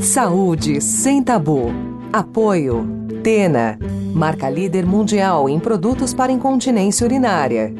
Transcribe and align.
Saúde 0.00 0.80
sem 0.80 1.22
tabu. 1.22 1.68
Apoio. 2.12 2.86
Tena. 3.22 3.78
Marca 4.14 4.48
líder 4.48 4.84
mundial 4.84 5.48
em 5.48 5.58
produtos 5.58 6.12
para 6.12 6.30
incontinência 6.30 7.04
urinária. 7.04 7.74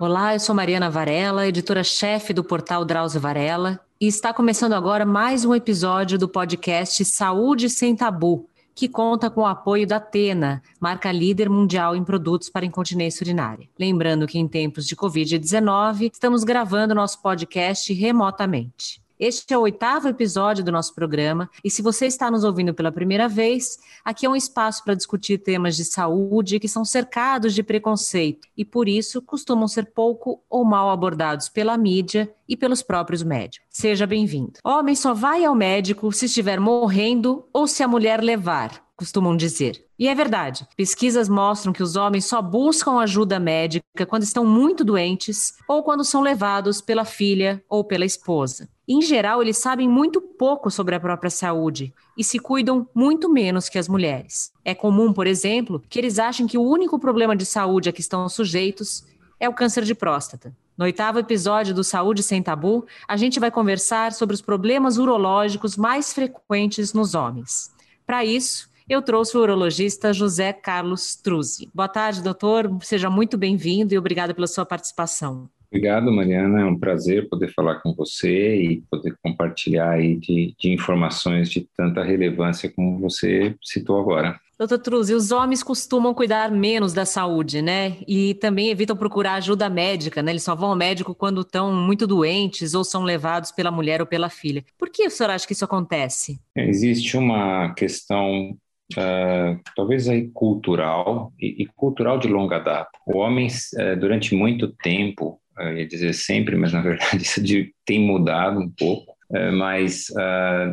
Olá, 0.00 0.34
eu 0.34 0.40
sou 0.40 0.54
Mariana 0.54 0.90
Varela, 0.90 1.46
editora-chefe 1.46 2.32
do 2.32 2.42
portal 2.42 2.84
Drauzio 2.84 3.20
Varela, 3.20 3.80
e 4.00 4.06
está 4.06 4.32
começando 4.32 4.72
agora 4.72 5.04
mais 5.04 5.44
um 5.44 5.54
episódio 5.54 6.18
do 6.18 6.28
podcast 6.28 7.04
Saúde 7.04 7.68
sem 7.68 7.94
Tabu, 7.94 8.48
que 8.74 8.88
conta 8.88 9.30
com 9.30 9.42
o 9.42 9.46
apoio 9.46 9.86
da 9.86 10.00
Tena, 10.00 10.62
marca 10.80 11.12
líder 11.12 11.48
mundial 11.48 11.94
em 11.94 12.02
produtos 12.02 12.48
para 12.48 12.66
incontinência 12.66 13.22
urinária. 13.22 13.68
Lembrando 13.78 14.26
que 14.26 14.38
em 14.38 14.48
tempos 14.48 14.86
de 14.86 14.96
Covid-19, 14.96 16.10
estamos 16.12 16.42
gravando 16.42 16.94
nosso 16.94 17.20
podcast 17.20 17.92
remotamente. 17.92 19.01
Este 19.24 19.54
é 19.54 19.56
o 19.56 19.60
oitavo 19.60 20.08
episódio 20.08 20.64
do 20.64 20.72
nosso 20.72 20.92
programa 20.96 21.48
e 21.62 21.70
se 21.70 21.80
você 21.80 22.06
está 22.06 22.28
nos 22.28 22.42
ouvindo 22.42 22.74
pela 22.74 22.90
primeira 22.90 23.28
vez, 23.28 23.78
aqui 24.04 24.26
é 24.26 24.28
um 24.28 24.34
espaço 24.34 24.82
para 24.82 24.96
discutir 24.96 25.38
temas 25.38 25.76
de 25.76 25.84
saúde 25.84 26.58
que 26.58 26.66
são 26.66 26.84
cercados 26.84 27.54
de 27.54 27.62
preconceito 27.62 28.48
e 28.56 28.64
por 28.64 28.88
isso 28.88 29.22
costumam 29.22 29.68
ser 29.68 29.92
pouco 29.92 30.42
ou 30.50 30.64
mal 30.64 30.90
abordados 30.90 31.48
pela 31.48 31.78
mídia 31.78 32.34
e 32.48 32.56
pelos 32.56 32.82
próprios 32.82 33.22
médicos. 33.22 33.64
Seja 33.70 34.08
bem-vindo. 34.08 34.54
Homem 34.64 34.96
só 34.96 35.14
vai 35.14 35.44
ao 35.44 35.54
médico 35.54 36.10
se 36.10 36.26
estiver 36.26 36.58
morrendo 36.58 37.46
ou 37.52 37.68
se 37.68 37.84
a 37.84 37.86
mulher 37.86 38.20
levar 38.20 38.82
costumam 38.96 39.36
dizer. 39.36 39.84
E 39.98 40.08
é 40.08 40.14
verdade. 40.14 40.66
Pesquisas 40.76 41.28
mostram 41.28 41.72
que 41.72 41.82
os 41.82 41.96
homens 41.96 42.24
só 42.24 42.40
buscam 42.40 42.98
ajuda 42.98 43.38
médica 43.38 44.06
quando 44.06 44.22
estão 44.22 44.44
muito 44.44 44.84
doentes 44.84 45.54
ou 45.68 45.82
quando 45.82 46.04
são 46.04 46.22
levados 46.22 46.80
pela 46.80 47.04
filha 47.04 47.62
ou 47.68 47.84
pela 47.84 48.04
esposa. 48.04 48.68
Em 48.94 49.00
geral, 49.00 49.40
eles 49.40 49.56
sabem 49.56 49.88
muito 49.88 50.20
pouco 50.20 50.70
sobre 50.70 50.94
a 50.94 51.00
própria 51.00 51.30
saúde 51.30 51.94
e 52.14 52.22
se 52.22 52.38
cuidam 52.38 52.86
muito 52.94 53.26
menos 53.26 53.70
que 53.70 53.78
as 53.78 53.88
mulheres. 53.88 54.52
É 54.62 54.74
comum, 54.74 55.14
por 55.14 55.26
exemplo, 55.26 55.82
que 55.88 55.98
eles 55.98 56.18
achem 56.18 56.46
que 56.46 56.58
o 56.58 56.62
único 56.62 56.98
problema 56.98 57.34
de 57.34 57.46
saúde 57.46 57.88
a 57.88 57.92
que 57.92 58.02
estão 58.02 58.28
sujeitos 58.28 59.02
é 59.40 59.48
o 59.48 59.54
câncer 59.54 59.84
de 59.84 59.94
próstata. 59.94 60.54
No 60.76 60.84
oitavo 60.84 61.18
episódio 61.18 61.74
do 61.74 61.82
Saúde 61.82 62.22
Sem 62.22 62.42
Tabu, 62.42 62.84
a 63.08 63.16
gente 63.16 63.40
vai 63.40 63.50
conversar 63.50 64.12
sobre 64.12 64.34
os 64.34 64.42
problemas 64.42 64.98
urológicos 64.98 65.74
mais 65.74 66.12
frequentes 66.12 66.92
nos 66.92 67.14
homens. 67.14 67.72
Para 68.06 68.26
isso, 68.26 68.68
eu 68.86 69.00
trouxe 69.00 69.38
o 69.38 69.40
urologista 69.40 70.12
José 70.12 70.52
Carlos 70.52 71.16
Truzzi. 71.16 71.66
Boa 71.74 71.88
tarde, 71.88 72.20
doutor. 72.20 72.70
Seja 72.82 73.08
muito 73.08 73.38
bem-vindo 73.38 73.94
e 73.94 73.98
obrigado 73.98 74.34
pela 74.34 74.46
sua 74.46 74.66
participação. 74.66 75.48
Obrigado, 75.72 76.12
Mariana. 76.12 76.60
É 76.60 76.64
um 76.66 76.78
prazer 76.78 77.30
poder 77.30 77.48
falar 77.48 77.76
com 77.76 77.94
você 77.94 78.56
e 78.56 78.82
poder 78.90 79.16
compartilhar 79.24 79.92
aí 79.92 80.16
de, 80.16 80.54
de 80.60 80.70
informações 80.70 81.48
de 81.48 81.66
tanta 81.74 82.04
relevância 82.04 82.70
como 82.70 82.98
você 82.98 83.56
citou 83.62 83.98
agora. 83.98 84.38
Doutor 84.58 84.78
Truzzi, 84.78 85.14
os 85.14 85.32
homens 85.32 85.62
costumam 85.62 86.12
cuidar 86.12 86.50
menos 86.50 86.92
da 86.92 87.06
saúde, 87.06 87.62
né? 87.62 87.96
E 88.06 88.34
também 88.34 88.68
evitam 88.68 88.94
procurar 88.94 89.36
ajuda 89.36 89.70
médica, 89.70 90.22
né? 90.22 90.32
Eles 90.32 90.42
só 90.42 90.54
vão 90.54 90.68
ao 90.68 90.76
médico 90.76 91.14
quando 91.14 91.40
estão 91.40 91.74
muito 91.74 92.06
doentes 92.06 92.74
ou 92.74 92.84
são 92.84 93.02
levados 93.02 93.50
pela 93.50 93.70
mulher 93.70 94.02
ou 94.02 94.06
pela 94.06 94.28
filha. 94.28 94.62
Por 94.78 94.90
que 94.90 95.06
o 95.06 95.10
senhor 95.10 95.30
acha 95.30 95.46
que 95.46 95.54
isso 95.54 95.64
acontece? 95.64 96.38
Existe 96.54 97.16
uma 97.16 97.72
questão 97.72 98.54
Uh, 98.92 99.58
talvez 99.74 100.06
aí 100.06 100.28
cultural 100.34 101.32
e, 101.40 101.62
e, 101.62 101.66
cultural 101.66 102.18
de 102.18 102.28
longa 102.28 102.58
data. 102.58 102.90
O 103.06 103.16
homem, 103.16 103.46
uh, 103.48 103.98
durante 103.98 104.34
muito 104.34 104.68
tempo, 104.68 105.40
uh, 105.58 105.72
ia 105.76 105.86
dizer 105.86 106.12
sempre, 106.14 106.56
mas 106.56 106.72
na 106.72 106.80
verdade 106.80 107.16
isso 107.22 107.42
de, 107.42 107.72
tem 107.84 108.00
mudado 108.00 108.60
um 108.60 108.70
pouco, 108.70 109.12
mas 109.54 110.08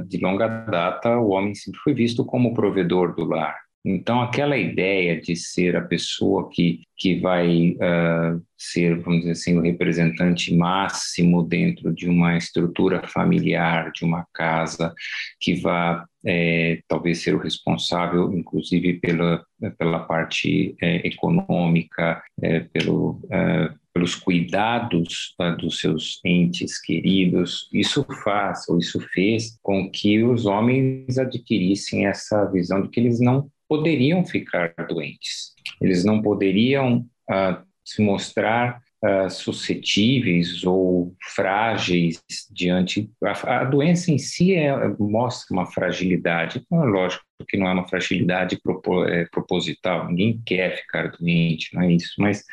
de 0.07 0.17
longa 0.17 0.45
data 0.47 1.17
o 1.17 1.29
homem 1.29 1.55
sempre 1.55 1.79
foi 1.79 1.93
visto 1.93 2.25
como 2.25 2.53
provedor 2.53 3.15
do 3.15 3.23
lar. 3.23 3.55
Então, 3.83 4.21
aquela 4.21 4.57
ideia 4.57 5.19
de 5.19 5.35
ser 5.37 5.75
a 5.75 5.81
pessoa 5.81 6.49
que, 6.51 6.81
que 6.97 7.17
vai 7.19 7.71
uh, 7.71 8.41
ser, 8.57 8.99
vamos 8.99 9.21
dizer 9.21 9.31
assim, 9.31 9.57
o 9.57 9.61
representante 9.61 10.53
máximo 10.53 11.41
dentro 11.43 11.93
de 11.93 12.09
uma 12.09 12.35
estrutura 12.37 13.07
familiar, 13.07 13.91
de 13.93 14.03
uma 14.03 14.27
casa, 14.33 14.93
que 15.39 15.55
vai 15.55 16.03
é, 16.25 16.81
talvez 16.87 17.21
ser 17.23 17.33
o 17.33 17.39
responsável, 17.39 18.33
inclusive, 18.33 18.99
pela, 18.99 19.45
pela 19.77 19.99
parte 19.99 20.75
é, 20.81 21.07
econômica, 21.07 22.21
é, 22.41 22.59
pelo, 22.59 23.21
é, 23.31 23.69
pelos 23.93 24.15
cuidados 24.15 25.33
tá, 25.37 25.51
dos 25.51 25.79
seus 25.79 26.19
entes 26.23 26.79
queridos, 26.79 27.69
isso 27.73 28.05
faz, 28.23 28.67
ou 28.69 28.77
isso 28.77 28.99
fez 29.13 29.57
com 29.61 29.89
que 29.89 30.23
os 30.23 30.45
homens 30.45 31.17
adquirissem 31.17 32.05
essa 32.05 32.45
visão 32.45 32.81
de 32.81 32.89
que 32.89 32.99
eles 32.99 33.19
não 33.19 33.49
poderiam 33.67 34.25
ficar 34.25 34.73
doentes. 34.87 35.53
Eles 35.81 36.03
não 36.03 36.21
poderiam 36.21 37.05
uh, 37.29 37.63
se 37.85 38.01
mostrar 38.01 38.81
uh, 39.03 39.29
suscetíveis 39.29 40.63
ou 40.63 41.15
frágeis 41.35 42.21
diante. 42.51 43.09
A, 43.23 43.61
a 43.61 43.63
doença 43.63 44.11
em 44.11 44.17
si 44.17 44.53
é, 44.53 44.73
mostra 44.99 45.55
uma 45.55 45.65
fragilidade. 45.65 46.61
Então, 46.65 46.83
é 46.83 46.87
lógico 46.87 47.23
que 47.47 47.57
não 47.57 47.67
é 47.67 47.73
uma 47.73 47.87
fragilidade 47.87 48.59
propo, 48.61 49.05
é, 49.05 49.25
proposital, 49.25 50.07
ninguém 50.07 50.41
quer 50.45 50.77
ficar 50.77 51.11
doente, 51.11 51.73
não 51.73 51.83
é 51.83 51.93
isso, 51.93 52.15
mas 52.17 52.43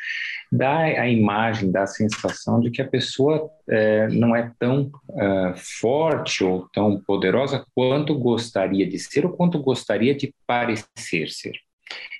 dá 0.51 0.77
a 0.79 1.09
imagem, 1.09 1.71
dá 1.71 1.83
a 1.83 1.87
sensação 1.87 2.59
de 2.61 2.71
que 2.71 2.81
a 2.81 2.87
pessoa 2.87 3.49
é, 3.69 4.07
não 4.07 4.35
é 4.35 4.51
tão 4.57 4.89
uh, 5.09 5.53
forte 5.55 6.43
ou 6.43 6.69
tão 6.69 7.01
poderosa 7.01 7.65
quanto 7.75 8.17
gostaria 8.17 8.87
de 8.87 8.97
ser 8.97 9.25
ou 9.25 9.33
quanto 9.33 9.59
gostaria 9.59 10.15
de 10.15 10.33
parecer 10.45 11.29
ser. 11.29 11.66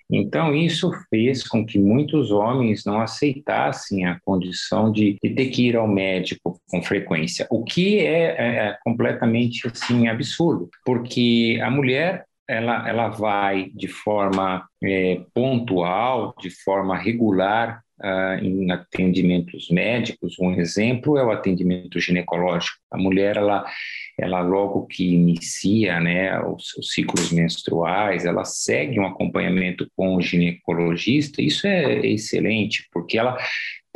Então, 0.10 0.56
isso 0.56 0.92
fez 1.10 1.46
com 1.46 1.66
que 1.66 1.78
muitos 1.78 2.32
homens 2.32 2.86
não 2.86 3.02
aceitassem 3.02 4.06
a 4.06 4.20
condição 4.22 4.92
de, 4.92 5.18
de 5.22 5.30
ter 5.32 5.48
que 5.48 5.68
ir 5.68 5.76
ao 5.76 5.88
médico 5.88 6.60
com 6.70 6.82
frequência, 6.82 7.46
o 7.50 7.64
que 7.64 8.00
é, 8.00 8.36
é, 8.38 8.56
é 8.68 8.78
completamente 8.84 9.68
assim, 9.68 10.08
absurdo, 10.08 10.70
porque 10.86 11.60
a 11.62 11.70
mulher 11.70 12.26
ela, 12.48 12.88
ela 12.88 13.10
vai 13.10 13.70
de 13.76 13.90
forma 13.90 14.66
é, 14.82 15.22
pontual, 15.34 16.34
de 16.40 16.50
forma 16.50 16.96
regular 16.96 17.84
uh, 18.02 18.44
em 18.44 18.72
atendimentos 18.72 19.70
médicos. 19.70 20.38
Um 20.40 20.54
exemplo 20.54 21.18
é 21.18 21.24
o 21.24 21.32
atendimento 21.32 22.00
ginecológico. 22.00 22.78
A 22.92 22.98
mulher, 22.98 23.38
ela, 23.38 23.66
ela 24.20 24.42
logo 24.42 24.86
que 24.88 25.14
inicia 25.14 26.00
né, 26.00 26.40
os, 26.42 26.76
os 26.78 26.92
ciclos 26.94 27.32
menstruais, 27.32 28.26
ela 28.26 28.46
segue 28.46 29.00
um 29.00 29.06
acompanhamento 29.06 29.90
com 29.96 30.16
o 30.16 30.22
ginecologista. 30.22 31.42
Isso 31.42 31.68
é 31.68 32.06
excelente, 32.06 32.88
porque 32.92 33.18
ela 33.18 33.38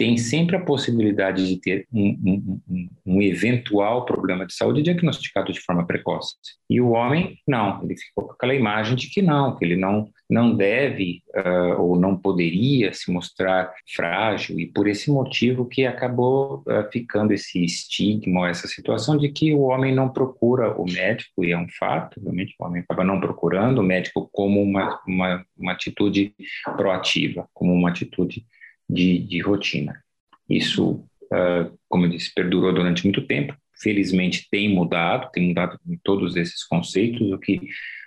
tem 0.02 0.18
sempre 0.18 0.56
a 0.56 0.60
possibilidade 0.66 1.48
de 1.48 1.62
ter 1.62 1.86
um, 1.94 2.60
um, 2.68 2.90
um, 3.06 3.22
eventual 3.22 4.04
problema 4.04 4.48
de 4.48 4.54
saúde 4.56 4.82
diagnosticado 4.82 5.54
de 5.54 5.62
forma 5.62 5.86
precoce. 5.86 6.34
E 6.68 6.82
o 6.82 6.90
homem, 6.90 7.38
não, 7.48 7.84
ele 7.84 7.96
ficou 7.96 8.26
com 8.26 8.34
aquela 8.34 8.56
imagem 8.56 8.96
de 8.96 9.12
que 9.12 9.22
não, 9.22 9.56
que 9.56 9.64
ele 9.64 9.76
não, 9.76 10.10
não 10.32 10.56
deve 10.56 11.22
uh, 11.36 11.82
ou 11.82 12.00
não 12.00 12.16
poderia 12.16 12.94
se 12.94 13.12
mostrar 13.12 13.74
frágil, 13.94 14.58
e 14.58 14.66
por 14.66 14.88
esse 14.88 15.12
motivo 15.12 15.66
que 15.66 15.86
acabou 15.86 16.64
uh, 16.68 16.90
ficando 16.90 17.34
esse 17.34 17.62
estigma, 17.62 18.48
essa 18.48 18.66
situação 18.66 19.18
de 19.18 19.28
que 19.28 19.54
o 19.54 19.64
homem 19.64 19.94
não 19.94 20.08
procura 20.08 20.74
o 20.80 20.86
médico, 20.86 21.44
e 21.44 21.52
é 21.52 21.58
um 21.58 21.68
fato, 21.68 22.22
realmente 22.22 22.56
o 22.58 22.66
homem 22.66 22.82
acaba 22.82 23.04
não 23.04 23.20
procurando 23.20 23.80
o 23.80 23.84
médico 23.84 24.30
como 24.32 24.64
uma, 24.64 25.02
uma, 25.06 25.46
uma 25.58 25.74
atitude 25.74 26.34
proativa, 26.78 27.46
como 27.54 27.74
uma 27.74 27.90
atitude 27.90 28.46
de, 28.90 29.20
de 29.20 29.42
rotina. 29.42 30.02
Isso, 30.50 31.04
uh, 31.26 31.78
como 31.90 32.06
eu 32.06 32.10
disse, 32.10 32.34
perdurou 32.34 32.74
durante 32.74 33.04
muito 33.04 33.22
tempo. 33.28 33.54
Felizmente 33.82 34.48
tem 34.50 34.70
mudado, 34.70 35.30
tem 35.34 35.50
mudado 35.50 35.78
em 35.86 36.00
todos 36.02 36.38
esses 36.38 36.64
conceitos, 36.64 37.32
o 37.32 37.38
que 37.38 37.60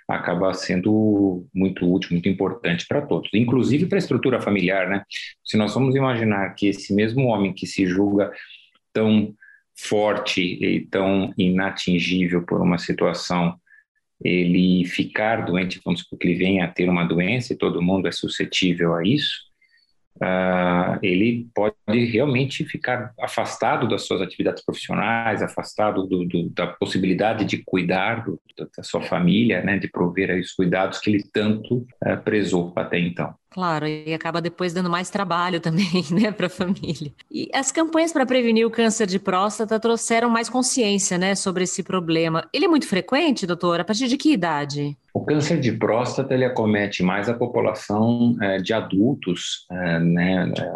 acaba 0.07 0.53
sendo 0.53 1.47
muito 1.53 1.91
útil, 1.91 2.11
muito 2.11 2.29
importante 2.29 2.85
para 2.87 3.01
todos, 3.01 3.29
inclusive 3.33 3.87
para 3.87 3.97
a 3.97 3.99
estrutura 3.99 4.41
familiar, 4.41 4.87
né? 4.87 5.03
Se 5.43 5.57
nós 5.57 5.73
vamos 5.73 5.95
imaginar 5.95 6.53
que 6.53 6.67
esse 6.67 6.93
mesmo 6.93 7.27
homem 7.27 7.53
que 7.53 7.65
se 7.65 7.85
julga 7.85 8.31
tão 8.93 9.33
forte 9.77 10.41
e 10.41 10.85
tão 10.87 11.33
inatingível 11.37 12.43
por 12.43 12.61
uma 12.61 12.77
situação, 12.77 13.59
ele 14.23 14.85
ficar 14.85 15.45
doente, 15.45 15.81
vamos 15.83 16.01
supor 16.01 16.19
que 16.19 16.27
ele 16.27 16.37
venha 16.37 16.65
a 16.65 16.71
ter 16.71 16.87
uma 16.89 17.03
doença 17.03 17.53
e 17.53 17.57
todo 17.57 17.81
mundo 17.81 18.07
é 18.07 18.11
suscetível 18.11 18.93
a 18.93 19.03
isso, 19.05 19.41
uh, 20.17 20.97
ele 21.01 21.47
pode 21.53 21.74
realmente 21.87 22.65
ficar 22.65 23.13
afastado 23.19 23.87
das 23.87 24.05
suas 24.05 24.21
atividades 24.21 24.63
profissionais, 24.63 25.41
afastado 25.41 26.07
do, 26.07 26.25
do, 26.25 26.49
da 26.49 26.67
possibilidade 26.67 27.45
de 27.45 27.63
cuidar 27.63 28.25
do, 28.25 28.39
da 28.75 28.83
sua 28.83 29.01
família, 29.01 29.61
né, 29.61 29.77
de 29.77 29.87
prover 29.87 30.37
os 30.39 30.53
cuidados 30.53 30.99
que 30.99 31.09
ele 31.09 31.23
tanto 31.23 31.85
uh, 32.03 32.17
prezou 32.23 32.73
até 32.75 32.99
então. 32.99 33.35
Claro, 33.55 33.87
e 33.87 34.13
acaba 34.13 34.41
depois 34.41 34.73
dando 34.73 34.89
mais 34.89 35.09
trabalho 35.09 35.59
também, 35.61 36.03
né, 36.11 36.29
para 36.29 36.47
a 36.47 36.49
família. 36.49 37.13
E 37.31 37.49
as 37.53 37.71
campanhas 37.71 38.11
para 38.11 38.25
prevenir 38.25 38.67
o 38.67 38.69
câncer 38.69 39.07
de 39.07 39.17
próstata 39.17 39.79
trouxeram 39.79 40.29
mais 40.29 40.49
consciência, 40.49 41.17
né, 41.17 41.35
sobre 41.35 41.63
esse 41.63 41.81
problema. 41.81 42.47
Ele 42.51 42.65
é 42.65 42.67
muito 42.67 42.85
frequente, 42.85 43.47
doutora? 43.47 43.81
A 43.81 43.85
partir 43.85 44.09
de 44.09 44.17
que 44.17 44.33
idade? 44.33 44.97
O 45.13 45.23
câncer 45.23 45.61
de 45.61 45.71
próstata 45.71 46.33
ele 46.33 46.43
acomete 46.43 47.01
mais 47.01 47.29
a 47.29 47.33
população 47.33 48.35
é, 48.41 48.57
de 48.57 48.73
adultos, 48.73 49.65
é, 49.71 49.99
né, 49.99 50.51
é, 50.57 50.71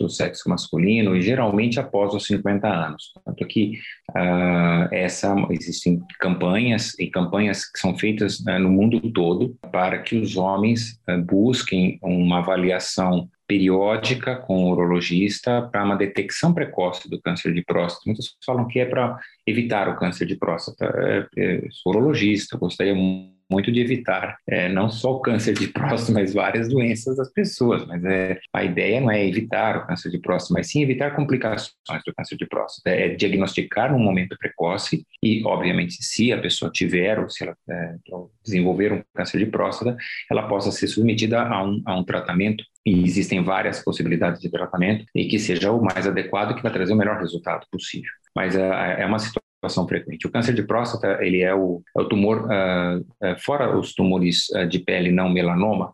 do 0.00 0.08
sexo 0.34 0.48
masculino, 0.48 1.16
e 1.16 1.22
geralmente 1.22 1.78
após 1.78 2.12
os 2.12 2.26
50 2.26 2.66
anos. 2.68 3.12
Tanto 3.24 3.46
que 3.46 3.78
uh, 4.10 4.88
essa, 4.92 5.34
existem 5.50 6.02
campanhas 6.18 6.98
e 6.98 7.06
campanhas 7.06 7.70
que 7.70 7.78
são 7.78 7.96
feitas 7.96 8.40
uh, 8.40 8.58
no 8.58 8.70
mundo 8.70 9.00
todo 9.12 9.56
para 9.70 9.98
que 10.00 10.16
os 10.16 10.36
homens 10.36 11.00
uh, 11.08 11.22
busquem 11.22 11.98
uma 12.02 12.38
avaliação 12.38 13.28
periódica 13.46 14.36
com 14.36 14.64
o 14.64 14.70
urologista 14.70 15.62
para 15.70 15.84
uma 15.84 15.96
detecção 15.96 16.54
precoce 16.54 17.08
do 17.10 17.20
câncer 17.20 17.52
de 17.52 17.62
próstata. 17.62 18.02
Muitos 18.06 18.36
falam 18.44 18.66
que 18.66 18.80
é 18.80 18.86
para 18.86 19.18
evitar 19.46 19.88
o 19.88 19.96
câncer 19.96 20.26
de 20.26 20.34
próstata. 20.34 20.86
É, 20.86 21.26
é, 21.36 21.68
sou 21.70 21.92
urologista, 21.92 22.56
gostaria 22.56 22.94
muito 22.94 23.33
de 23.50 23.80
evitar 23.80 24.36
é, 24.46 24.68
não 24.68 24.90
só 24.90 25.12
o 25.12 25.20
câncer 25.20 25.54
de 25.54 25.68
próstata, 25.72 26.12
mas 26.12 26.34
várias 26.34 26.68
doenças 26.68 27.16
das 27.16 27.32
pessoas. 27.32 27.86
Mas 27.86 28.04
é, 28.04 28.38
a 28.52 28.64
ideia 28.64 29.00
não 29.00 29.10
é 29.10 29.26
evitar 29.26 29.78
o 29.78 29.86
câncer 29.86 30.10
de 30.10 30.18
próstata, 30.18 30.54
mas 30.54 30.70
sim 30.70 30.82
evitar 30.82 31.14
complicações 31.14 32.02
do 32.06 32.14
câncer 32.14 32.36
de 32.36 32.46
próstata. 32.46 32.90
É 32.90 33.08
diagnosticar 33.10 33.92
num 33.92 33.98
momento 33.98 34.36
precoce 34.38 35.06
e, 35.22 35.44
obviamente, 35.44 35.94
se 36.00 36.32
a 36.32 36.40
pessoa 36.40 36.70
tiver 36.70 37.18
ou 37.18 37.28
se 37.28 37.44
ela 37.44 37.56
é, 37.68 37.94
desenvolver 38.42 38.92
um 38.92 39.02
câncer 39.14 39.38
de 39.38 39.46
próstata, 39.46 39.96
ela 40.30 40.48
possa 40.48 40.70
ser 40.70 40.88
submetida 40.88 41.42
a 41.42 41.64
um, 41.64 41.82
a 41.84 41.96
um 41.96 42.04
tratamento 42.04 42.64
e 42.86 43.02
existem 43.02 43.42
várias 43.42 43.82
possibilidades 43.82 44.40
de 44.40 44.50
tratamento 44.50 45.06
e 45.14 45.26
que 45.26 45.38
seja 45.38 45.72
o 45.72 45.82
mais 45.82 46.06
adequado 46.06 46.54
que 46.54 46.62
vai 46.62 46.72
trazer 46.72 46.92
o 46.92 46.96
melhor 46.96 47.18
resultado 47.18 47.66
possível. 47.70 48.10
Mas 48.36 48.54
é, 48.56 49.02
é 49.02 49.06
uma 49.06 49.18
situação 49.18 49.43
frequente. 49.68 50.26
O 50.26 50.30
câncer 50.30 50.54
de 50.54 50.62
próstata, 50.62 51.18
ele 51.20 51.42
é 51.42 51.54
o, 51.54 51.82
é 51.96 52.00
o 52.00 52.04
tumor, 52.04 52.46
uh, 52.46 53.00
uh, 53.00 53.38
fora 53.38 53.76
os 53.76 53.94
tumores 53.94 54.48
uh, 54.50 54.66
de 54.66 54.78
pele 54.78 55.10
não 55.10 55.28
melanoma, 55.28 55.92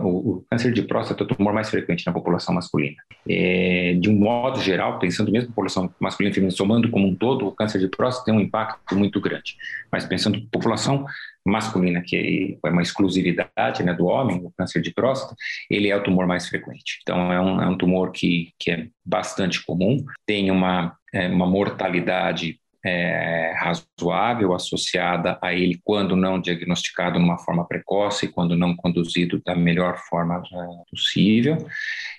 o, 0.00 0.38
o, 0.38 0.46
câncer 0.50 0.72
de 0.72 0.82
próstata 0.82 1.22
é 1.22 1.24
o 1.24 1.28
tumor 1.28 1.52
mais 1.52 1.70
frequente 1.70 2.04
na 2.06 2.12
população 2.12 2.54
masculina. 2.54 2.96
É, 3.28 3.94
de 4.00 4.10
um 4.10 4.16
modo 4.18 4.60
geral, 4.60 4.98
pensando 4.98 5.30
mesmo 5.30 5.48
na 5.48 5.54
população 5.54 5.92
masculina 6.00 6.32
e 6.32 6.34
feminina, 6.34 6.56
somando 6.56 6.90
como 6.90 7.06
um 7.06 7.14
todo, 7.14 7.46
o 7.46 7.52
câncer 7.52 7.78
de 7.78 7.88
próstata 7.88 8.26
tem 8.26 8.34
um 8.34 8.40
impacto 8.40 8.96
muito 8.96 9.20
grande. 9.20 9.56
Mas 9.90 10.04
pensando 10.04 10.40
na 10.40 10.46
população 10.50 11.04
masculina, 11.44 12.00
que 12.00 12.58
é 12.64 12.68
uma 12.70 12.82
exclusividade 12.82 13.82
né, 13.82 13.92
do 13.92 14.06
homem, 14.06 14.40
o 14.44 14.52
câncer 14.56 14.80
de 14.80 14.92
próstata, 14.92 15.34
ele 15.68 15.88
é 15.88 15.96
o 15.96 16.02
tumor 16.02 16.26
mais 16.26 16.48
frequente. 16.48 17.00
Então, 17.02 17.32
é 17.32 17.40
um, 17.40 17.62
é 17.62 17.68
um 17.68 17.76
tumor 17.76 18.10
que, 18.12 18.52
que 18.58 18.70
é 18.70 18.86
bastante 19.04 19.64
comum, 19.64 20.04
tem 20.26 20.50
uma, 20.50 20.96
é, 21.12 21.28
uma 21.28 21.46
mortalidade 21.46 22.58
é, 22.84 23.54
razoável 23.56 24.54
associada 24.54 25.38
a 25.40 25.54
ele 25.54 25.80
quando 25.84 26.16
não 26.16 26.40
diagnosticado 26.40 27.18
de 27.18 27.24
uma 27.24 27.38
forma 27.38 27.66
precoce, 27.66 28.28
quando 28.28 28.56
não 28.56 28.74
conduzido 28.74 29.40
da 29.44 29.54
melhor 29.54 29.98
forma 30.08 30.36
é, 30.36 30.90
possível, 30.90 31.56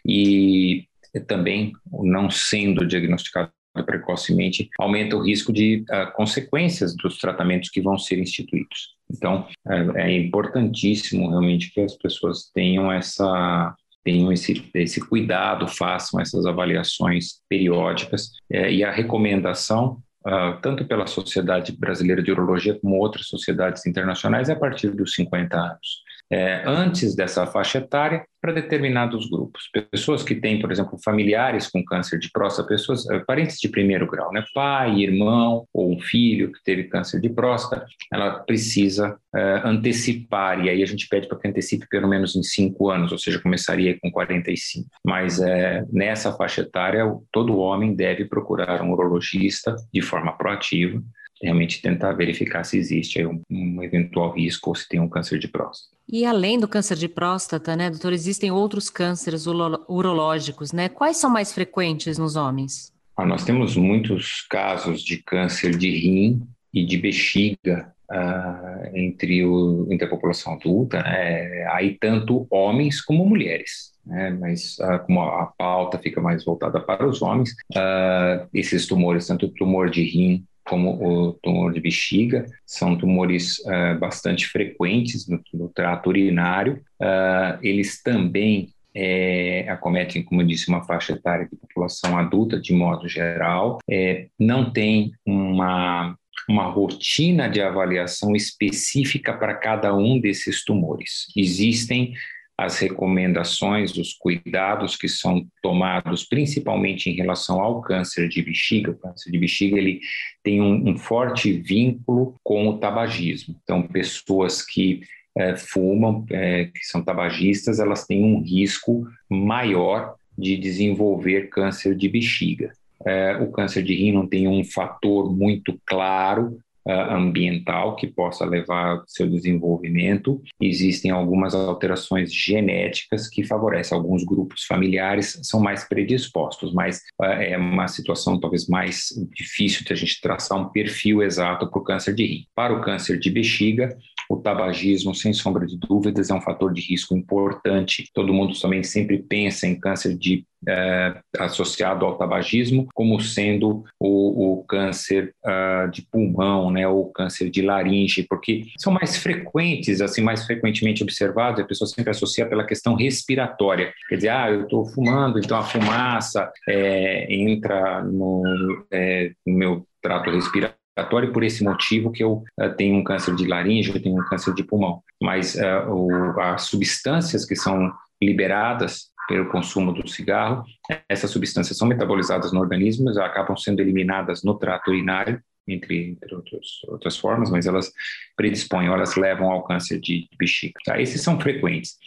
e 0.06 0.88
também 1.27 1.74
não 1.92 2.30
sendo 2.30 2.86
diagnosticado 2.86 3.51
precocemente 3.81 4.69
aumenta 4.80 5.15
o 5.15 5.24
risco 5.24 5.51
de 5.51 5.83
uh, 5.89 6.13
consequências 6.13 6.95
dos 6.95 7.18
tratamentos 7.18 7.69
que 7.69 7.81
vão 7.81 7.98
ser 7.98 8.19
instituídos. 8.19 8.94
Então, 9.12 9.48
é, 9.68 10.04
é 10.04 10.18
importantíssimo 10.18 11.30
realmente 11.30 11.71
que 11.74 11.81
as 11.81 11.95
pessoas 11.95 12.51
tenham 12.54 12.92
essa 12.92 13.75
tenham 14.04 14.33
esse, 14.33 14.69
esse 14.75 15.00
cuidado, 15.00 15.65
façam 15.65 16.19
essas 16.19 16.45
avaliações 16.45 17.42
periódicas. 17.48 18.31
É, 18.51 18.69
e 18.69 18.83
a 18.83 18.92
recomendação 18.92 20.04
uh, 20.25 20.60
tanto 20.62 20.86
pela 20.86 21.08
Sociedade 21.08 21.72
Brasileira 21.72 22.22
de 22.22 22.31
Urologia 22.31 22.78
como 22.80 22.98
outras 22.98 23.28
sociedades 23.28 23.86
internacionais, 23.86 24.50
a 24.50 24.56
partir 24.56 24.92
dos 24.92 25.14
50 25.14 25.58
anos. 25.58 26.04
É, 26.31 26.64
antes 26.66 27.16
dessa 27.16 27.46
faixa 27.46 27.78
etária, 27.78 28.25
para 28.44 28.52
determinados 28.52 29.30
grupos. 29.30 29.70
Pessoas 29.90 30.22
que 30.22 30.36
têm, 30.36 30.60
por 30.60 30.70
exemplo, 30.70 31.00
familiares 31.02 31.70
com 31.70 31.81
câncer 31.81 32.20
de 32.20 32.30
próstata, 32.30 32.68
pessoas, 32.68 33.10
eh, 33.10 33.20
parentes 33.20 33.58
de 33.58 33.70
primeiro 33.70 34.06
grau, 34.06 34.34
né? 34.34 34.44
pai, 34.54 35.00
irmão 35.00 35.66
ou 35.74 35.94
um 35.94 36.00
filho 36.02 36.52
que 36.52 36.62
teve 36.62 36.84
câncer 36.84 37.22
de 37.22 37.30
próstata, 37.30 37.86
ela 38.12 38.40
precisa 38.40 39.18
é, 39.34 39.62
antecipar, 39.64 40.60
e 40.66 40.70
aí 40.70 40.84
a 40.84 40.86
gente 40.86 41.08
pede 41.08 41.25
para 41.25 41.40
que 41.40 41.48
antecipe 41.48 41.88
pelo 41.88 42.08
menos 42.10 42.36
em 42.36 42.44
cinco 42.44 42.90
anos, 42.90 43.14
ou 43.14 43.18
seja, 43.18 43.40
começaria 43.40 43.98
com 44.02 44.12
45. 44.12 44.90
Mas 45.06 45.40
é, 45.40 45.86
nessa 45.90 46.34
faixa 46.34 46.62
etária, 46.62 47.06
todo 47.31 47.58
homem 47.58 47.96
deve 47.96 48.25
procurar 48.25 48.81
um 48.81 48.92
urologista 48.92 49.74
de 49.94 50.02
forma 50.02 50.38
proativa, 50.38 51.02
realmente 51.44 51.81
tentar 51.81 52.13
verificar 52.13 52.63
se 52.63 52.78
existe 52.78 53.25
um, 53.25 53.42
um, 53.51 53.84
eventual 53.84 54.31
risco 54.31 54.69
ou 54.69 54.75
se 54.75 54.88
tem 54.88 55.00
um 55.00 55.10
câncer 55.10 55.38
de 55.38 55.48
próstata. 55.48 55.94
E 56.10 56.25
além 56.25 56.60
do 56.60 56.68
câncer 56.68 56.98
de 56.98 57.07
próstata, 57.07 57.75
né, 57.75 57.90
doutor, 57.90 58.13
existem 58.13 58.50
outros 58.51 58.90
cânceres 58.90 59.45
urológicos, 59.45 60.72
né? 60.72 60.90
Quais 60.90 61.18
são 61.18 61.30
mais 61.30 61.54
frequentes 61.54 62.18
nos 62.18 62.36
homens? 62.36 62.92
Ah, 63.16 63.25
nós 63.25 63.44
temos 63.44 63.75
muitos 63.75 64.42
casos 64.50 65.04
de 65.04 65.18
câncer 65.18 65.78
de 65.78 65.90
rim 65.90 66.42
e 66.74 66.86
de 66.86 66.98
bexiga 66.98 67.94
ah, 68.10 68.89
entre, 68.94 69.46
o, 69.46 69.88
entre 69.92 70.06
a 70.06 70.10
população 70.10 70.54
adulta, 70.54 71.01
né? 71.04 71.66
aí 71.72 71.98
tanto 72.00 72.48
homens 72.50 73.01
como 73.01 73.25
mulheres. 73.25 73.94
Né? 74.06 74.31
Mas 74.31 74.80
ah, 74.80 75.00
como 75.00 75.22
a, 75.22 75.54
pauta 75.57 75.98
fica 76.00 76.19
mais 76.19 76.44
voltada 76.44 76.80
para 76.80 77.07
os 77.07 77.22
homens, 77.22 77.56
ah, 77.75 78.46
esses 78.54 78.88
tumores, 78.88 79.28
tanto 79.28 79.46
o 79.46 79.54
tumor 79.54 79.89
de 79.89 80.04
rim 80.04 80.46
como 80.65 81.04
o 81.04 81.33
tumor 81.33 81.74
de 81.74 81.81
bexiga, 81.81 82.45
são 82.65 82.98
tumores 82.98 83.60
uh, 83.60 84.00
bastante 84.00 84.48
frequentes 84.48 85.27
no, 85.27 85.42
no 85.54 85.69
trato 85.69 86.10
urinário. 86.10 86.81
Uh, 87.01 87.60
eles 87.62 88.01
também 88.01 88.69
é, 88.95 89.65
acometem, 89.69 90.24
como 90.24 90.42
eu 90.42 90.48
disse, 90.48 90.69
uma 90.69 90.83
faixa 90.83 91.13
etária 91.13 91.48
de 91.51 91.57
população 91.57 92.18
adulta 92.18 92.60
de 92.60 92.74
modo 92.74 93.07
geral. 93.07 93.80
É, 93.89 94.27
não 94.39 94.71
tem 94.71 95.12
uma 95.25 96.15
uma 96.50 96.65
rotina 96.65 97.48
de 97.48 97.62
avaliação 97.62 98.36
específica 98.36 99.33
para 99.33 99.54
cada 99.54 99.95
um 99.95 100.19
desses 100.19 100.63
tumores. 100.63 101.27
Existem 101.36 102.13
as 102.57 102.77
recomendações, 102.79 103.97
os 103.97 104.13
cuidados 104.13 104.95
que 104.95 105.07
são 105.07 105.45
tomados, 105.61 106.23
principalmente 106.23 107.09
em 107.09 107.13
relação 107.13 107.59
ao 107.59 107.81
câncer 107.81 108.29
de 108.29 108.41
bexiga. 108.41 108.91
O 108.91 108.97
câncer 108.97 109.31
de 109.31 109.39
bexiga 109.39 109.77
ele 109.77 110.00
tem 110.44 110.61
um, 110.61 110.89
um 110.89 110.97
forte 110.97 111.51
vínculo 111.51 112.35
com 112.44 112.67
o 112.67 112.77
tabagismo. 112.77 113.55
Então, 113.63 113.81
pessoas 113.81 114.63
que 114.63 115.01
é, 115.36 115.55
fumam, 115.55 116.25
é, 116.29 116.65
que 116.65 116.86
são 116.86 117.03
tabagistas, 117.03 117.79
elas 117.79 118.05
têm 118.05 118.24
um 118.24 118.41
risco 118.41 119.07
maior 119.27 120.15
de 120.38 120.55
desenvolver 120.55 121.50
câncer 121.50 121.95
de 121.95 122.07
bexiga. 122.07 122.72
É, 123.05 123.36
o 123.38 123.51
câncer 123.51 123.83
de 123.83 123.95
rim 123.95 124.12
não 124.12 124.27
tem 124.27 124.48
um 124.48 124.63
fator 124.63 125.36
muito 125.36 125.79
claro 125.86 126.60
ambiental 126.92 127.96
que 127.96 128.08
possa 128.08 128.46
levar 128.46 128.98
ao 128.98 129.04
seu 129.08 129.30
desenvolvimento. 129.30 130.42
Existem 130.62 131.12
algumas 131.12 131.56
alterações 131.56 132.34
genéticas 132.34 133.28
que 133.28 133.44
favorecem 133.44 133.98
alguns 133.98 134.24
grupos 134.24 134.63
familiares, 134.66 135.40
são 135.44 135.60
mais 135.60 135.88
predispostos, 135.88 136.74
mas 136.74 136.98
uh, 137.22 137.25
é 137.25 137.58
uma 137.58 137.88
situação 137.88 138.40
talvez 138.40 138.68
mais 138.68 139.08
difícil 139.34 139.86
de 139.86 139.94
a 139.94 139.96
gente 139.96 140.20
traçar 140.22 140.60
um 140.60 140.70
perfil 140.70 141.22
exato 141.22 141.70
para 141.70 141.80
o 141.80 141.84
câncer 141.84 142.13
de 142.13 142.25
rim. 142.25 142.46
Para 142.56 142.74
o 142.74 142.82
câncer 142.82 143.18
de 143.18 143.30
bexiga, 143.30 143.98
o 144.30 144.38
tabagismo, 144.38 145.13
sem 145.13 145.34
sombra 145.34 145.66
de 145.66 145.78
dúvidas, 145.78 146.30
é 146.30 146.34
um 146.34 146.42
fator 146.42 146.74
de 146.74 146.82
risco 146.82 147.16
importante. 147.16 148.10
Todo 148.13 148.34
mundo 148.34 148.60
também 148.60 148.84
sempre 148.84 149.22
pensa 149.22 149.68
em 149.68 149.80
câncer 149.80 150.18
de 150.18 150.46
é, 150.67 151.15
associado 151.39 152.05
ao 152.05 152.17
tabagismo 152.17 152.88
como 152.93 153.20
sendo 153.20 153.84
o, 154.00 154.60
o 154.60 154.63
câncer 154.63 155.34
uh, 155.46 155.89
de 155.89 156.01
pulmão, 156.03 156.72
né, 156.72 156.88
ou 156.88 157.12
câncer 157.12 157.50
de 157.50 157.62
laringe, 157.62 158.25
porque 158.29 158.65
são 158.77 158.93
mais 158.93 159.17
frequentes, 159.17 160.01
assim, 160.01 160.22
mais 160.22 160.46
frequentemente 160.46 161.03
observados, 161.03 161.62
a 161.62 161.65
pessoa 161.65 161.88
sempre 161.88 162.12
associa 162.12 162.46
pela 162.46 162.65
questão 162.65 162.96
respiratória. 162.96 163.93
Quer 164.10 164.15
dizer, 164.15 164.29
ah, 164.29 164.50
eu 164.50 164.63
estou 164.63 164.86
fumando, 164.86 165.39
então 165.39 165.58
a 165.58 165.63
fumaça 165.63 166.51
é, 166.67 167.34
entra 167.34 168.03
no, 168.03 168.86
é, 168.91 169.32
no 169.46 169.53
meu 169.55 169.88
trato 170.01 170.29
respiratório 170.29 170.84
respiratório 170.93 171.34
por 171.34 171.43
esse 171.43 171.63
motivo 171.63 172.12
que 172.12 172.24
eu 172.24 172.43
uh, 172.60 172.70
tenho 172.77 172.96
um 172.96 173.03
câncer 173.03 173.36
de 173.36 173.48
laringe, 173.48 173.89
eu 173.89 174.01
tenho 174.01 174.15
um 174.15 174.25
câncer 174.25 174.53
de 174.53 174.63
pulmão. 174.63 175.01
Mas 175.22 175.55
uh, 175.55 175.89
o, 175.89 176.39
as 176.39 176.63
substâncias 176.63 177.46
que 177.46 177.55
são 177.55 177.91
liberadas 178.22 179.12
pelo 179.27 179.50
consumo 179.50 179.92
do 179.94 180.08
cigarro. 180.08 180.63
Essas 181.08 181.32
substâncias 181.32 181.77
são 181.77 181.88
metabolizadas 181.88 182.51
no 182.51 182.60
organismo, 182.60 183.10
acabam 183.20 183.56
sendo 183.56 183.82
eliminadas 183.82 184.44
no 184.44 184.58
trato 184.58 184.89
urinário, 184.92 185.42
entre, 185.68 186.10
entre 186.10 186.36
outros, 186.36 186.82
outras 186.88 187.18
formas, 187.18 187.50
mas 187.50 187.65
elas 187.65 187.92
predispõem, 188.36 188.88
elas 188.88 189.15
levam 189.15 189.50
ao 189.50 189.63
câncer 189.63 190.00
de 190.00 190.27
bexiga. 190.38 190.74
Tá? 190.86 191.00
Esses 191.00 191.22
são 191.22 191.39
frequentes. 191.39 191.98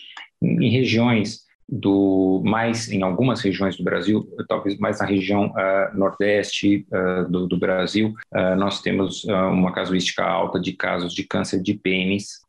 Em 0.42 0.70
regiões 0.70 1.45
do 1.68 2.40
mais 2.44 2.88
em 2.88 3.02
algumas 3.02 3.40
regiões 3.40 3.76
do 3.76 3.82
Brasil, 3.82 4.28
talvez 4.48 4.78
mais 4.78 5.00
na 5.00 5.06
região 5.06 5.46
uh, 5.46 5.98
nordeste 5.98 6.86
uh, 6.92 7.28
do, 7.28 7.46
do, 7.48 7.58
Brasil, 7.58 8.14
uh, 8.32 8.54
nós 8.56 8.80
temos 8.80 9.24
uma 9.24 9.72
casuística 9.72 10.24
alta 10.24 10.60
de 10.60 10.72
casos 10.72 11.12
de 11.12 11.24
câncer 11.24 11.60
de 11.60 11.74
pênis, 11.74 12.44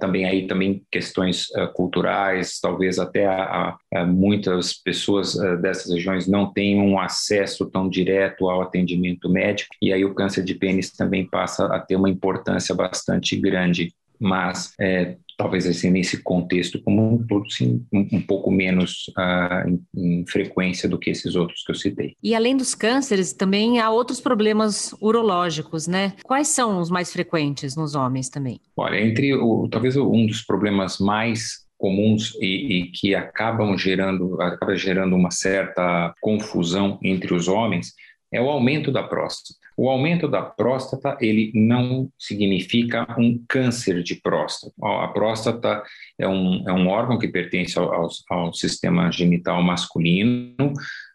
também 0.00 0.24
aí 0.24 0.46
também 0.48 0.82
questões 0.90 1.46
culturais, 1.74 2.58
talvez 2.60 2.98
até 2.98 3.26
a, 3.26 3.76
a 3.94 4.04
muitas 4.04 4.72
pessoas 4.72 5.36
dessas 5.60 5.92
regiões 5.92 6.26
não 6.26 6.52
tenham 6.52 6.98
acesso 6.98 7.70
tão 7.70 7.88
direto 7.88 8.48
ao 8.48 8.62
atendimento 8.62 9.28
médico 9.28 9.72
e 9.80 9.92
aí 9.92 10.04
o 10.04 10.14
câncer 10.14 10.42
de 10.42 10.54
pênis 10.54 10.90
também 10.90 11.24
passa 11.28 11.66
a 11.66 11.78
ter 11.78 11.94
uma 11.94 12.10
importância 12.10 12.74
bastante 12.74 13.36
grande. 13.36 13.94
Mas 14.18 14.72
é, 14.80 15.16
talvez 15.42 15.66
assim, 15.66 15.90
nesse 15.90 16.22
contexto 16.22 16.80
como 16.82 17.14
um 17.14 17.26
todo, 17.26 17.50
sim, 17.50 17.84
um, 17.92 18.06
um 18.12 18.22
pouco 18.22 18.48
menos 18.48 19.10
uh, 19.18 19.68
em, 19.68 20.20
em, 20.20 20.26
frequência 20.26 20.88
do 20.88 20.96
que 20.96 21.10
esses 21.10 21.34
outros 21.34 21.64
que 21.64 21.72
eu 21.72 21.74
citei. 21.74 22.14
E 22.22 22.32
além 22.32 22.56
dos 22.56 22.76
cânceres, 22.76 23.32
também 23.32 23.80
há 23.80 23.90
outros 23.90 24.20
problemas 24.20 24.94
urológicos, 25.00 25.88
né? 25.88 26.12
Quais 26.22 26.46
são 26.48 26.78
os 26.78 26.90
mais 26.90 27.12
frequentes 27.12 27.74
nos 27.74 27.96
homens 27.96 28.28
também? 28.28 28.60
Olha, 28.76 29.00
entre 29.00 29.34
o, 29.34 29.68
talvez 29.68 29.96
um 29.96 30.26
dos 30.26 30.42
problemas 30.42 30.98
mais 30.98 31.62
comuns 31.76 32.36
e, 32.40 32.46
e, 32.78 32.86
que 32.92 33.12
acabam 33.12 33.76
gerando 33.76 34.40
acaba 34.40 34.76
gerando 34.76 35.16
uma 35.16 35.32
certa 35.32 36.14
confusão 36.20 37.00
entre 37.02 37.34
os 37.34 37.48
homens 37.48 37.92
é 38.32 38.40
o 38.40 38.48
aumento 38.48 38.92
da 38.92 39.02
próstata. 39.02 39.58
O 39.76 39.88
aumento 39.88 40.28
da 40.28 40.42
próstata, 40.42 41.16
ele 41.20 41.50
não 41.54 42.10
significa 42.18 43.06
um 43.18 43.42
câncer 43.48 44.02
de 44.02 44.16
próstata. 44.16 44.72
A 44.82 45.08
próstata 45.08 45.82
é 46.18 46.28
um, 46.28 46.64
é 46.68 46.72
um 46.72 46.88
órgão 46.88 47.18
que 47.18 47.28
pertence 47.28 47.78
ao, 47.78 48.08
ao 48.28 48.52
sistema 48.52 49.10
genital 49.10 49.62
masculino, 49.62 50.72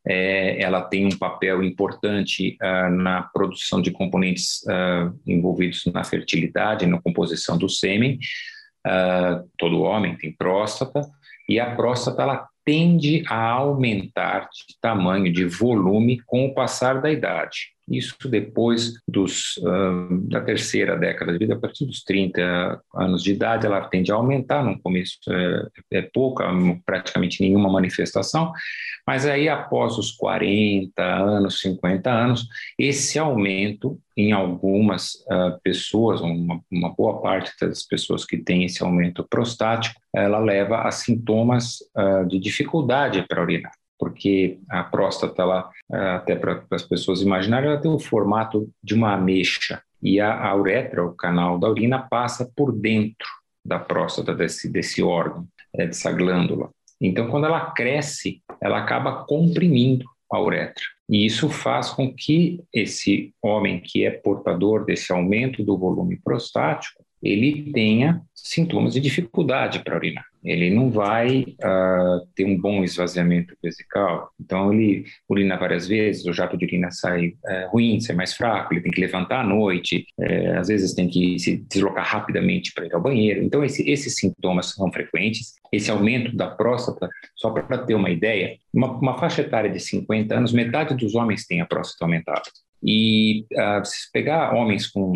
é, 0.09 0.61
ela 0.61 0.81
tem 0.81 1.05
um 1.05 1.17
papel 1.17 1.61
importante 1.61 2.57
uh, 2.61 2.89
na 2.89 3.23
produção 3.23 3.81
de 3.81 3.91
componentes 3.91 4.61
uh, 4.63 5.13
envolvidos 5.27 5.85
na 5.87 6.01
fertilidade, 6.03 6.85
na 6.85 7.01
composição 7.01 7.57
do 7.57 7.67
sêmen. 7.67 8.17
Uh, 8.87 9.49
todo 9.57 9.81
homem 9.81 10.15
tem 10.15 10.31
próstata, 10.31 11.01
e 11.49 11.59
a 11.59 11.75
próstata 11.75 12.21
ela 12.21 12.47
tende 12.63 13.23
a 13.27 13.49
aumentar 13.51 14.49
de 14.49 14.77
tamanho, 14.81 15.31
de 15.31 15.45
volume 15.45 16.21
com 16.25 16.45
o 16.45 16.53
passar 16.53 17.01
da 17.01 17.11
idade. 17.11 17.76
Isso 17.89 18.15
depois 18.29 18.93
dos, 19.07 19.59
da 20.23 20.41
terceira 20.41 20.97
década 20.97 21.31
de 21.31 21.39
vida, 21.39 21.53
a 21.53 21.59
partir 21.59 21.85
dos 21.85 22.03
30 22.03 22.81
anos 22.93 23.23
de 23.23 23.31
idade, 23.31 23.65
ela 23.65 23.87
tende 23.87 24.11
a 24.11 24.15
aumentar. 24.15 24.63
No 24.63 24.79
começo 24.81 25.17
é, 25.29 25.67
é 25.99 26.01
pouca, 26.01 26.45
praticamente 26.85 27.41
nenhuma 27.41 27.71
manifestação, 27.71 28.51
mas 29.05 29.25
aí 29.25 29.47
após 29.47 29.97
os 29.97 30.11
40 30.11 31.01
anos, 31.01 31.61
50 31.61 32.11
anos, 32.11 32.47
esse 32.77 33.17
aumento 33.17 33.97
em 34.17 34.33
algumas 34.33 35.13
uh, 35.31 35.57
pessoas, 35.63 36.19
uma, 36.19 36.59
uma, 36.71 36.93
boa 36.93 37.21
parte 37.21 37.53
das 37.61 37.83
pessoas 37.83 38.25
que 38.25 38.35
têm 38.35 38.65
esse 38.65 38.83
aumento 38.83 39.25
prostático, 39.29 40.01
ela 40.13 40.39
leva 40.39 40.81
a 40.81 40.91
sintomas 40.91 41.77
uh, 41.95 42.27
de 42.27 42.39
dificuldade 42.39 43.23
para 43.27 43.41
urinar 43.41 43.71
porque 43.99 44.59
a 44.69 44.83
próstata, 44.83 45.41
ela, 45.41 45.69
até 45.89 46.35
para 46.35 46.63
as 46.71 46.83
pessoas 46.83 47.21
imaginarem, 47.21 47.69
ela 47.69 47.81
tem 47.81 47.91
o 47.91 47.99
formato 47.99 48.69
de 48.83 48.93
uma 48.93 49.13
ameixa 49.13 49.81
e 50.01 50.19
a, 50.19 50.47
a 50.47 50.55
uretra, 50.55 51.05
o 51.05 51.15
canal 51.15 51.57
da 51.59 51.69
urina, 51.69 51.99
passa 51.99 52.51
por 52.55 52.71
dentro 52.71 53.27
da 53.65 53.79
próstata, 53.79 54.33
desse, 54.33 54.71
desse 54.71 55.01
órgão, 55.03 55.47
é, 55.73 55.87
dessa 55.87 56.11
glândula. 56.11 56.69
Então, 57.01 57.29
quando 57.29 57.45
ela 57.45 57.71
cresce, 57.71 58.41
ela 58.61 58.79
acaba 58.79 59.25
comprimindo 59.25 60.05
a 60.31 60.39
uretra. 60.39 60.83
E 61.09 61.25
isso 61.25 61.49
faz 61.49 61.89
com 61.89 62.13
que 62.13 62.61
esse 62.73 63.33
homem 63.41 63.79
que 63.79 64.05
é 64.05 64.11
portador 64.11 64.83
desse 64.83 65.11
aumento 65.11 65.63
do 65.63 65.77
volume 65.77 66.19
prostático, 66.21 67.03
ele 67.21 67.71
tenha 67.71 68.21
sintomas 68.33 68.93
de 68.93 68.99
dificuldade 68.99 69.83
para 69.83 69.95
urinar 69.95 70.25
ele 70.47 70.69
não 70.69 70.89
vai 70.89 71.41
uh, 71.41 72.25
ter 72.33 72.45
um 72.45 72.57
bom 72.59 72.83
esvaziamento 72.83 73.55
vesical. 73.61 74.31
Então, 74.39 74.73
ele 74.73 75.05
urina 75.27 75.57
várias 75.57 75.87
vezes, 75.87 76.25
o 76.25 76.33
jato 76.33 76.57
de 76.57 76.65
urina 76.65 76.89
sai 76.89 77.27
uh, 77.27 77.69
ruim, 77.71 77.99
sai 77.99 78.15
mais 78.15 78.33
fraco, 78.33 78.73
ele 78.73 78.81
tem 78.81 78.91
que 78.91 79.01
levantar 79.01 79.41
à 79.41 79.43
noite, 79.43 80.05
uh, 80.17 80.57
às 80.57 80.69
vezes 80.69 80.93
tem 80.93 81.09
que 81.09 81.37
se 81.37 81.57
deslocar 81.69 82.05
rapidamente 82.05 82.73
para 82.73 82.85
ir 82.85 82.93
ao 82.93 83.01
banheiro. 83.01 83.43
Então, 83.43 83.63
esse, 83.63 83.89
esses 83.89 84.15
sintomas 84.15 84.67
são 84.67 84.91
frequentes. 84.91 85.55
Esse 85.71 85.91
aumento 85.91 86.35
da 86.35 86.47
próstata, 86.47 87.09
só 87.35 87.51
para 87.51 87.79
ter 87.79 87.93
uma 87.93 88.09
ideia, 88.09 88.57
uma, 88.73 88.91
uma, 88.91 89.17
faixa 89.17 89.41
etária 89.41 89.69
de 89.69 89.79
50 89.79 90.33
anos, 90.33 90.53
metade 90.53 90.95
dos 90.95 91.13
homens 91.13 91.45
tem 91.45 91.59
a 91.59 91.65
próstata 91.65 92.05
aumentada. 92.05 92.43
E 92.81 93.45
uh, 93.53 93.83
se 93.83 94.09
pegar 94.13 94.53
homens 94.53 94.87
com 94.87 95.13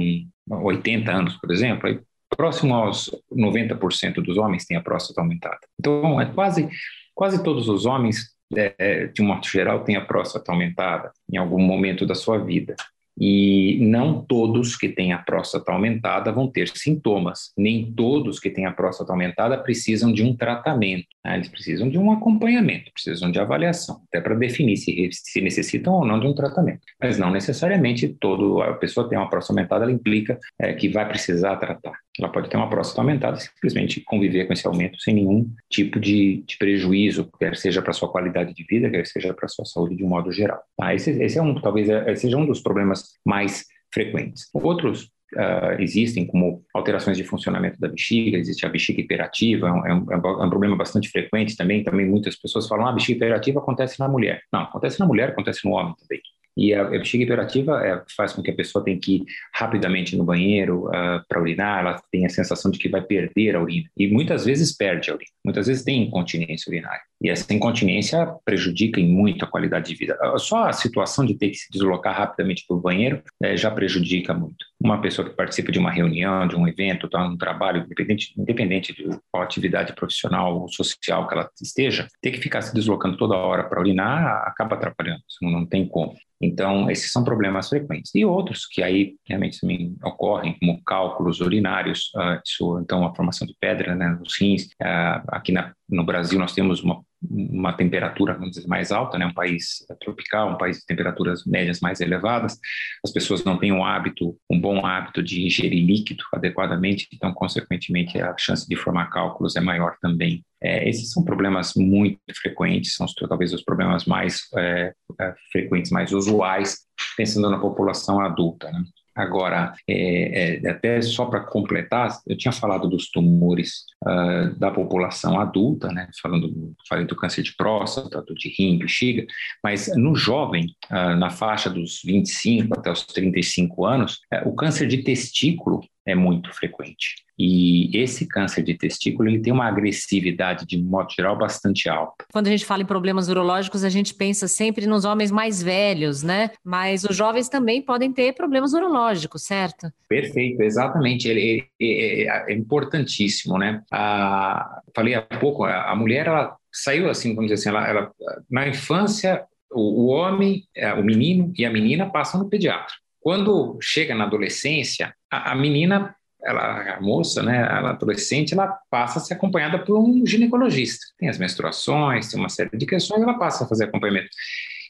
80 0.52 1.12
anos, 1.12 1.38
por 1.38 1.52
exemplo, 1.52 2.02
próximo 2.36 2.74
aos 2.74 3.10
90% 3.32 4.16
dos 4.16 4.38
homens 4.38 4.66
têm 4.66 4.78
a 4.78 4.82
próstata 4.82 5.22
aumentada. 5.22 5.60
Então, 5.80 6.20
é 6.20 6.26
quase, 6.26 6.70
quase 7.14 7.44
todos 7.44 7.68
os 7.68 7.86
homens, 7.86 8.36
é, 8.56 9.08
de 9.08 9.22
um 9.22 9.26
modo 9.26 9.48
geral, 9.48 9.84
têm 9.84 9.96
a 9.96 10.06
próstata 10.06 10.52
aumentada 10.52 11.12
em 11.32 11.38
algum 11.38 11.62
momento 11.62 12.06
da 12.06 12.16
sua 12.16 12.38
vida. 12.38 12.76
E 13.24 13.78
não 13.80 14.26
todos 14.26 14.76
que 14.76 14.90
têm 14.90 15.14
a 15.14 15.20
próstata 15.20 15.72
aumentada 15.72 16.32
vão 16.32 16.48
ter 16.48 16.68
sintomas, 16.70 17.52
nem 17.56 17.94
todos 17.94 18.40
que 18.40 18.50
têm 18.50 18.66
a 18.66 18.72
próstata 18.72 19.14
aumentada 19.14 19.56
precisam 19.62 20.12
de 20.12 20.24
um 20.24 20.36
tratamento, 20.36 21.06
né? 21.24 21.36
eles 21.36 21.48
precisam 21.48 21.88
de 21.88 22.00
um 22.00 22.12
acompanhamento, 22.12 22.92
precisam 22.92 23.32
de 23.32 23.40
avaliação, 23.40 24.02
até 24.08 24.20
para 24.20 24.34
definir 24.34 24.76
se, 24.76 25.08
se, 25.12 25.40
necessitam 25.40 25.94
ou 25.94 26.06
não 26.06 26.20
de 26.20 26.26
um 26.26 26.34
tratamento. 26.34 26.80
Mas 27.00 27.20
não 27.20 27.30
necessariamente 27.30 28.08
toda 28.20 28.72
a 28.72 28.74
pessoa 28.74 29.08
tem 29.08 29.20
uma 29.20 29.30
próstata 29.30 29.54
aumentada, 29.54 29.84
ela 29.86 29.94
implica 29.94 30.40
é, 30.58 30.74
que 30.74 30.90
vai 30.90 31.08
precisar 31.08 31.58
tratar. 31.58 31.94
Ela 32.20 32.30
pode 32.30 32.50
ter 32.50 32.58
uma 32.58 32.70
próstata 32.70 33.02
aumentada 33.02 33.38
e 33.38 33.42
simplesmente 33.42 34.02
conviver 34.02 34.46
com 34.46 34.54
esse 34.54 34.68
aumento 34.68 35.00
sem 35.00 35.16
nenhum 35.16 35.50
tipo 35.70 36.00
de, 36.00 36.44
de 36.46 36.58
prejuízo, 36.58 37.30
quer 37.40 37.56
seja 37.56 37.82
para 37.82 37.94
sua 37.94 38.12
qualidade 38.12 38.54
de 38.54 38.64
vida, 38.64 38.90
quer 38.90 39.06
seja 39.08 39.34
para 39.34 39.48
sua 39.48 39.66
saúde 39.66 39.96
de 39.96 40.04
um 40.04 40.10
modo 40.10 40.32
geral. 40.32 40.62
Tá? 40.78 40.94
Esse, 40.94 41.12
esse 41.12 41.38
é 41.38 41.42
um, 41.42 41.56
talvez 41.56 41.90
é, 41.90 42.14
seja 42.16 42.38
um 42.38 42.46
dos 42.46 42.62
problemas 42.62 43.14
mais 43.26 43.66
frequentes. 43.94 44.50
Outros 44.54 45.12
uh, 45.36 45.80
existem, 45.80 46.26
como 46.26 46.64
alterações 46.74 47.18
de 47.18 47.24
funcionamento 47.24 47.80
da 47.80 47.88
bexiga, 47.88 48.38
existe 48.38 48.66
a 48.66 48.70
bexiga 48.70 49.02
hiperativa, 49.02 49.68
é 49.68 49.72
um, 49.72 49.86
é 49.86 49.94
um, 49.94 50.42
é 50.42 50.46
um 50.46 50.50
problema 50.50 50.76
bastante 50.76 51.10
frequente 51.10 51.56
também. 51.56 51.84
Também 51.84 52.06
muitas 52.06 52.36
pessoas 52.36 52.68
falam, 52.68 52.86
ah, 52.86 52.90
a 52.90 52.94
bexiga 52.94 53.18
hiperativa 53.18 53.60
acontece 53.60 54.00
na 54.00 54.08
mulher. 54.08 54.42
Não, 54.52 54.62
acontece 54.62 55.00
na 55.00 55.06
mulher, 55.06 55.30
acontece 55.30 55.66
no 55.66 55.72
homem 55.72 55.96
também. 56.00 56.22
E 56.56 56.74
a, 56.74 56.82
a 56.82 56.90
bexiga 56.90 57.24
hiperativa 57.24 57.86
é, 57.86 58.04
faz 58.16 58.34
com 58.34 58.42
que 58.42 58.52
a 58.52 58.56
pessoa 58.56 58.84
tenha 58.84 59.00
que 59.00 59.18
ir 59.18 59.24
rapidamente 59.54 60.16
no 60.16 60.24
banheiro 60.24 60.86
uh, 60.88 60.96
ah, 60.96 61.26
para 61.28 61.42
urinar, 61.42 61.80
ela 61.80 62.02
tem 62.12 62.26
a 62.26 62.30
sensação 62.30 62.70
de 62.70 62.78
que 62.78 62.90
vai 62.90 63.02
perder 63.02 63.56
a 63.56 63.62
urina. 63.62 63.90
E 63.98 64.08
muitas 64.08 64.46
vezes 64.46 64.76
perde 64.76 65.10
a 65.12 65.16
urina, 65.16 65.32
muitas 65.46 65.68
vezes 65.68 65.84
tem 65.84 66.04
incontinência 66.04 66.70
urinária. 66.70 67.11
E 67.22 67.30
essa 67.30 67.54
incontinência 67.54 68.26
prejudica 68.44 69.00
em 69.00 69.08
muito 69.08 69.46
a 69.46 69.48
qualidade 69.48 69.90
de 69.90 69.96
vida. 69.96 70.18
Ah, 70.20 70.38
só 70.38 70.68
a 70.68 70.74
situação 70.74 71.26
de 71.26 71.36
ter 71.36 71.50
que 71.50 71.56
se 71.56 71.72
deslocar 71.72 72.18
rapidamente 72.18 72.66
para 72.68 72.76
o 72.76 72.82
banheiro 72.82 73.22
é, 73.42 73.56
já 73.56 73.70
prejudica 73.70 74.34
muito. 74.34 74.66
Uma 74.84 75.00
pessoa 75.00 75.30
que 75.30 75.36
participa 75.36 75.72
de 75.72 75.78
uma 75.78 75.92
reunião, 75.92 76.48
de 76.48 76.56
um 76.56 76.68
evento, 76.68 77.06
está 77.06 77.24
num 77.24 77.38
trabalho, 77.38 77.84
independente, 77.84 78.34
independente 78.36 78.94
de 78.94 79.08
qual 79.32 79.44
atividade 79.44 79.94
profissional 79.94 80.62
ou 80.62 80.68
social 80.68 81.28
que 81.28 81.34
ela 81.36 81.50
esteja, 81.62 82.08
ter 82.22 82.32
que 82.32 82.40
ficar 82.40 82.62
se 82.62 82.74
deslocando 82.74 83.18
toda 83.18 83.36
hora 83.36 83.64
para 83.64 83.80
urinar 83.80 84.44
acaba 84.48 84.76
atrapalhando, 84.76 85.22
não 85.42 85.66
tem 85.66 85.88
como. 85.88 86.16
Então, 86.42 86.90
esses 86.90 87.12
são 87.12 87.24
problemas 87.24 87.70
frequentes. 87.70 88.14
E 88.16 88.26
outros 88.26 88.66
que 88.66 88.82
aí 88.82 89.16
realmente 89.28 89.60
também 89.62 89.96
ocorrem, 90.04 90.58
como 90.60 90.84
cálculos 90.84 91.40
urinários, 91.40 92.12
uh, 92.16 92.42
isso, 92.44 92.80
então 92.80 93.06
a 93.06 93.14
formação 93.14 93.46
de 93.46 93.56
pedra 93.60 93.96
né, 93.96 94.10
nos 94.20 94.42
rins. 94.42 94.66
Uh, 94.82 95.22
aqui 95.28 95.52
na, 95.52 95.74
no 95.92 96.06
Brasil 96.06 96.40
nós 96.40 96.54
temos 96.54 96.82
uma 96.84 97.04
uma 97.30 97.74
temperatura 97.74 98.34
vamos 98.34 98.52
dizer, 98.52 98.68
mais 98.68 98.92
alta, 98.92 99.18
né? 99.18 99.26
um 99.26 99.34
país 99.34 99.86
tropical, 100.00 100.52
um 100.52 100.58
país 100.58 100.80
de 100.80 100.86
temperaturas 100.86 101.46
médias 101.46 101.80
mais 101.80 102.02
elevadas, 102.02 102.58
as 103.06 103.12
pessoas 103.12 103.44
não 103.44 103.58
têm 103.58 103.72
um 103.72 103.86
hábito, 103.86 104.36
um 104.50 104.60
bom 104.60 104.86
hábito 104.86 105.22
de 105.22 105.46
ingerir 105.46 105.86
líquido 105.86 106.24
adequadamente, 106.34 107.08
então, 107.14 107.34
consequentemente, 107.34 108.20
a 108.20 108.36
chance 108.38 108.68
de 108.68 108.76
formar 108.76 109.10
cálculos 109.10 109.56
é 109.56 109.62
maior 109.62 109.96
também. 110.02 110.44
É, 110.64 110.88
esses 110.88 111.12
são 111.12 111.24
problemas 111.24 111.74
muito 111.76 112.20
frequentes, 112.42 112.96
são 112.96 113.06
talvez 113.28 113.54
os 113.54 113.64
problemas 113.64 114.06
mais 114.06 114.42
é, 114.58 114.94
é, 115.20 115.36
frequentes, 115.52 115.92
mais 115.92 116.12
usuais, 116.12 116.80
pensando 117.16 117.50
na 117.50 117.60
população 117.60 118.20
adulta. 118.20 118.72
Né? 118.72 118.84
Agora, 119.16 119.74
é, 119.88 120.62
é, 120.64 120.70
até 120.70 121.02
só 121.02 121.26
para 121.26 121.42
completar, 121.42 122.10
eu 122.26 122.38
tinha 122.38 122.52
falado 122.52 122.88
dos 122.88 123.10
tumores 123.10 123.86
uh, 124.06 124.58
da 124.58 124.72
população 124.72 125.40
adulta, 125.40 125.92
né? 125.92 126.08
Falando, 126.22 126.74
falei 126.88 127.06
do 127.06 127.16
câncer 127.16 127.44
de 127.44 127.56
próstata, 127.56 128.22
do 128.22 128.34
de 128.34 128.50
rim, 128.50 128.78
bexiga, 128.78 129.26
mas 129.62 129.92
no 129.96 130.16
jovem, 130.16 130.74
uh, 130.90 131.16
na 131.18 131.30
faixa 131.30 131.70
dos 131.70 132.02
25 132.04 132.80
até 132.80 132.92
os 132.92 133.06
35 133.06 133.86
anos, 133.86 134.20
uh, 134.34 134.48
o 134.48 134.56
câncer 134.56 134.88
de 134.88 135.04
testículo 135.04 135.82
é 136.06 136.16
muito 136.16 136.54
frequente. 136.54 137.24
E 137.38 137.98
esse 137.98 138.28
câncer 138.28 138.62
de 138.62 138.76
testículo 138.76 139.28
ele 139.28 139.40
tem 139.40 139.52
uma 139.52 139.68
agressividade, 139.68 140.66
de 140.66 140.78
modo 140.78 141.12
geral, 141.12 141.38
bastante 141.38 141.90
alta. 141.90 142.26
Quando 142.32 142.48
a 142.48 142.52
gente 142.52 142.66
fala 142.66 142.84
em 142.84 142.86
problemas 142.86 143.30
urológicos, 143.30 143.84
a 143.84 143.90
gente 143.90 144.14
pensa 144.14 144.48
sempre 144.48 144.86
nos 144.86 145.06
homens 145.06 145.32
mais 145.32 145.62
velhos, 145.62 146.22
né? 146.22 146.52
Mas 146.64 147.04
os 147.04 147.16
jovens 147.16 147.50
também 147.50 147.82
podem 147.82 148.14
ter 148.14 148.34
problemas 148.34 148.74
urológicos, 148.74 149.44
certo? 149.44 149.92
Perfeito, 150.08 150.62
exatamente. 150.62 151.28
Ele, 151.28 151.66
ele 151.80 152.28
é, 152.28 152.52
é, 152.52 152.54
importantíssimo, 152.54 153.58
né? 153.58 153.82
A, 153.92 154.82
falei 154.96 155.16
há 155.16 155.22
pouco, 155.22 155.64
a, 155.64 155.92
a 155.92 155.96
mulher, 155.96 156.28
ela 156.28 156.56
saiu 156.72 157.10
assim, 157.10 157.34
vamos 157.34 157.50
dizer 157.52 157.70
assim, 157.70 157.70
ela, 157.70 157.88
ela 157.88 158.12
na 158.50 158.68
infância, 158.68 159.44
o, 159.72 160.06
o 160.06 160.08
homem, 160.08 160.64
é, 160.76 160.94
o 160.94 161.04
menino 161.04 161.52
e 161.58 161.66
a 161.66 161.72
menina 161.72 162.10
passam 162.10 162.40
no 162.40 162.50
pediatra. 162.50 162.94
Quando 163.22 163.78
chega 163.82 164.14
na 164.14 164.26
adolescência, 164.26 165.14
a, 165.32 165.52
a 165.52 165.56
menina 165.56 166.16
ela, 166.44 166.96
a 166.96 167.02
moça, 167.02 167.44
né, 167.44 167.58
ela 167.58 167.92
adolescente, 167.92 168.54
ela 168.54 168.68
passa 168.90 169.20
a 169.20 169.22
ser 169.22 169.36
acompanhada 169.36 169.80
por 169.80 169.98
um 169.98 170.26
ginecologista. 170.26 171.06
Tem 171.18 171.30
as 171.30 171.38
menstruações, 171.38 172.30
tem 172.30 172.40
uma 172.40 172.50
série 172.50 172.76
de 172.76 172.86
questões, 172.86 173.22
ela 173.22 173.38
passa 173.38 173.64
a 173.64 173.68
fazer 173.68 173.86
acompanhamento. 173.86 174.30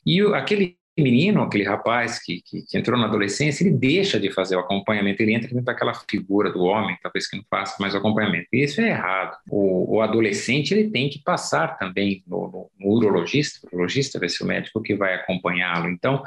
E 0.05 0.23
o, 0.23 0.33
aquele 0.33 0.77
menino, 0.97 1.41
aquele 1.41 1.63
rapaz 1.63 2.19
que, 2.23 2.41
que, 2.45 2.63
que, 2.63 2.77
entrou 2.77 2.99
na 2.99 3.05
adolescência, 3.05 3.63
ele 3.63 3.75
deixa 3.75 4.19
de 4.19 4.31
fazer 4.31 4.55
o 4.55 4.59
acompanhamento, 4.59 5.21
ele 5.21 5.33
entra 5.33 5.47
dentro 5.47 5.63
daquela 5.63 5.93
figura 5.93 6.51
do 6.51 6.63
homem, 6.63 6.97
talvez 7.01 7.27
que 7.27 7.37
não 7.37 7.43
faça 7.49 7.75
mais 7.79 7.93
o 7.93 7.97
acompanhamento. 7.97 8.47
E 8.51 8.63
isso 8.63 8.81
é 8.81 8.89
errado. 8.89 9.37
O, 9.49 9.95
o 9.95 10.01
adolescente 10.01 10.73
ele 10.73 10.89
tem 10.89 11.09
que 11.09 11.21
passar 11.23 11.77
também 11.77 12.23
no, 12.27 12.47
no, 12.47 12.71
no 12.79 12.95
urologista, 12.95 13.67
urologista 13.67 14.19
vai 14.19 14.29
ser 14.29 14.43
o 14.43 14.47
médico 14.47 14.81
que 14.81 14.95
vai 14.95 15.15
acompanhá-lo. 15.15 15.89
Então, 15.89 16.21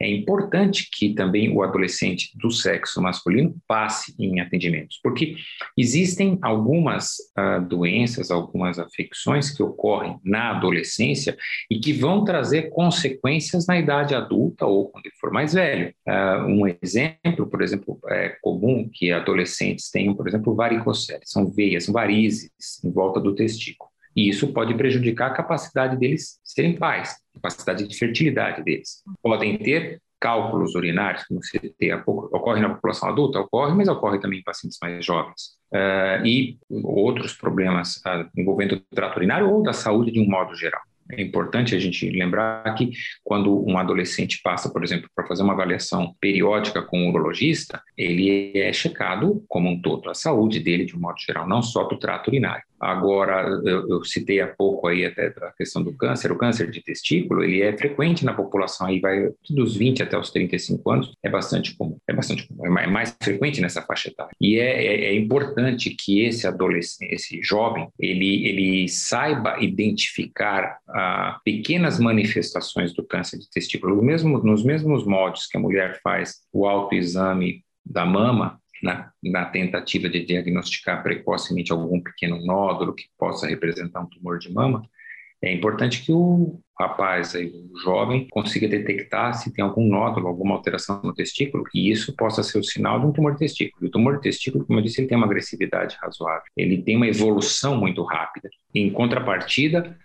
é 0.00 0.08
importante 0.08 0.88
que 0.90 1.12
também 1.14 1.54
o 1.54 1.62
adolescente 1.62 2.30
do 2.38 2.50
sexo 2.50 3.02
masculino 3.02 3.54
passe 3.68 4.14
em 4.18 4.40
atendimentos, 4.40 4.98
porque 5.02 5.36
existem 5.76 6.38
algumas 6.40 7.16
uh, 7.38 7.60
doenças, 7.68 8.30
algumas 8.30 8.78
afecções 8.78 9.50
que 9.50 9.62
ocorrem 9.62 10.18
na 10.24 10.52
adolescência 10.52 11.36
e 11.70 11.78
que 11.78 11.92
vão 11.92 12.24
trazer 12.24 12.70
consequências 12.70 13.66
na 13.66 13.78
idade 13.78 14.14
adulta 14.14 14.64
ou 14.64 14.88
quando 14.88 15.04
ele 15.04 15.14
for 15.20 15.30
mais 15.30 15.52
velho. 15.52 15.94
Uh, 16.08 16.46
um 16.46 16.76
exemplo, 16.82 17.46
por 17.46 17.60
exemplo, 17.60 17.98
é 18.08 18.36
comum 18.40 18.88
que 18.90 19.12
adolescentes 19.12 19.90
tenham, 19.90 20.14
por 20.14 20.26
exemplo, 20.26 20.54
varicocele, 20.54 21.20
são 21.24 21.50
veias, 21.50 21.86
varizes 21.86 22.50
em 22.82 22.90
volta 22.90 23.20
do 23.20 23.34
testículo. 23.34 23.89
E 24.20 24.28
isso 24.28 24.52
pode 24.52 24.74
prejudicar 24.74 25.30
a 25.30 25.34
capacidade 25.34 25.96
deles 25.96 26.38
serem 26.44 26.76
pais, 26.76 27.16
capacidade 27.32 27.88
de 27.88 27.96
fertilidade 27.96 28.62
deles. 28.62 29.02
Podem 29.22 29.56
ter 29.56 29.98
cálculos 30.20 30.74
urinários, 30.74 31.24
como 31.24 31.40
tem 31.78 31.90
há 31.90 31.96
pouco, 31.96 32.26
ocorre 32.36 32.60
na 32.60 32.68
população 32.68 33.08
adulta? 33.08 33.40
Ocorre, 33.40 33.74
mas 33.74 33.88
ocorre 33.88 34.20
também 34.20 34.40
em 34.40 34.42
pacientes 34.42 34.76
mais 34.82 35.02
jovens. 35.02 35.58
Uh, 35.72 36.26
e 36.26 36.58
outros 36.84 37.32
problemas 37.32 37.96
uh, 37.98 38.28
envolvendo 38.36 38.74
o 38.74 38.80
trato 38.94 39.16
urinário 39.16 39.48
ou 39.48 39.62
da 39.62 39.72
saúde 39.72 40.12
de 40.12 40.20
um 40.20 40.28
modo 40.28 40.54
geral. 40.54 40.82
É 41.10 41.22
importante 41.22 41.74
a 41.74 41.78
gente 41.78 42.10
lembrar 42.10 42.74
que 42.74 42.90
quando 43.24 43.66
um 43.66 43.78
adolescente 43.78 44.38
passa, 44.44 44.70
por 44.70 44.84
exemplo, 44.84 45.08
para 45.14 45.26
fazer 45.26 45.42
uma 45.42 45.54
avaliação 45.54 46.14
periódica 46.20 46.82
com 46.82 46.98
um 46.98 47.08
urologista, 47.08 47.82
ele 47.96 48.52
é 48.54 48.70
checado 48.70 49.42
como 49.48 49.70
um 49.70 49.80
todo, 49.80 50.10
a 50.10 50.14
saúde 50.14 50.60
dele 50.60 50.84
de 50.84 50.94
um 50.94 51.00
modo 51.00 51.18
geral, 51.18 51.48
não 51.48 51.62
só 51.62 51.84
do 51.84 51.98
trato 51.98 52.28
urinário. 52.28 52.62
Agora, 52.80 53.60
eu, 53.64 53.88
eu, 53.88 54.04
citei 54.04 54.40
há 54.40 54.46
pouco 54.46 54.86
aí 54.86 55.04
até 55.04 55.26
a 55.26 55.52
questão 55.52 55.82
do 55.82 55.92
câncer. 55.92 56.32
O 56.32 56.38
câncer 56.38 56.70
de 56.70 56.82
testículo, 56.82 57.44
ele 57.44 57.60
é 57.60 57.76
frequente 57.76 58.24
na 58.24 58.32
população, 58.32 58.86
aí 58.86 58.98
vai 59.00 59.30
dos 59.50 59.76
20 59.76 60.02
até 60.02 60.18
os 60.18 60.30
35 60.30 60.90
anos, 60.90 61.12
é 61.22 61.28
bastante 61.28 61.76
comum, 61.76 61.98
é 62.08 62.12
bastante 62.12 62.48
comum, 62.48 62.78
é 62.78 62.86
mais 62.86 63.16
frequente 63.22 63.60
nessa 63.60 63.82
faixa 63.82 64.08
etária. 64.08 64.32
E 64.40 64.58
é, 64.58 64.84
é, 64.84 65.04
é 65.06 65.14
importante 65.14 65.90
que 65.90 66.22
esse 66.24 66.46
adolescente, 66.46 67.12
esse 67.12 67.42
jovem, 67.42 67.88
ele, 67.98 68.46
ele 68.46 68.88
saiba 68.88 69.58
identificar 69.60 70.78
ah, 70.88 71.38
pequenas 71.44 71.98
manifestações 71.98 72.94
do 72.94 73.04
câncer 73.04 73.38
de 73.38 73.50
testículo, 73.50 74.02
mesmo, 74.02 74.38
nos 74.38 74.64
mesmos 74.64 75.04
moldes 75.04 75.46
que 75.46 75.58
a 75.58 75.60
mulher 75.60 76.00
faz 76.02 76.40
o 76.52 76.66
autoexame 76.66 77.62
da 77.84 78.04
mama, 78.04 78.59
na, 78.82 79.10
na, 79.22 79.44
tentativa 79.46 80.08
de 80.08 80.24
diagnosticar 80.24 81.02
precocemente 81.02 81.72
algum 81.72 82.00
pequeno 82.00 82.44
nódulo 82.44 82.94
que 82.94 83.04
possa 83.18 83.46
representar 83.46 84.00
um 84.00 84.06
tumor 84.06 84.38
de 84.38 84.52
mama, 84.52 84.82
é 85.42 85.52
importante 85.54 86.04
que 86.04 86.12
o 86.12 86.60
rapaz, 86.78 87.34
o 87.34 87.78
jovem, 87.82 88.28
consiga 88.30 88.68
detectar 88.68 89.32
se 89.34 89.50
tem 89.52 89.64
algum 89.64 89.86
nódulo, 89.88 90.28
alguma 90.28 90.54
alteração 90.54 91.00
no 91.02 91.14
testículo, 91.14 91.64
e 91.74 91.90
isso 91.90 92.14
possa 92.14 92.42
ser 92.42 92.58
o 92.58 92.64
sinal 92.64 93.00
de 93.00 93.06
um 93.06 93.12
tumor 93.12 93.32
de 93.32 93.38
testículo. 93.38 93.86
E 93.86 93.88
o 93.88 93.90
tumor 93.90 94.16
de 94.16 94.22
testículo, 94.22 94.66
como 94.66 94.78
eu 94.78 94.82
disse, 94.82 95.00
ele 95.00 95.08
tem 95.08 95.16
uma 95.16 95.26
agressividade 95.26 95.96
razoável, 96.00 96.44
ele 96.54 96.82
tem 96.82 96.96
uma 96.96 97.06
evolução 97.06 97.76
muito 97.76 98.02
rápida. 98.02 98.50
Em 98.74 98.90
contrapartida, 98.90 99.96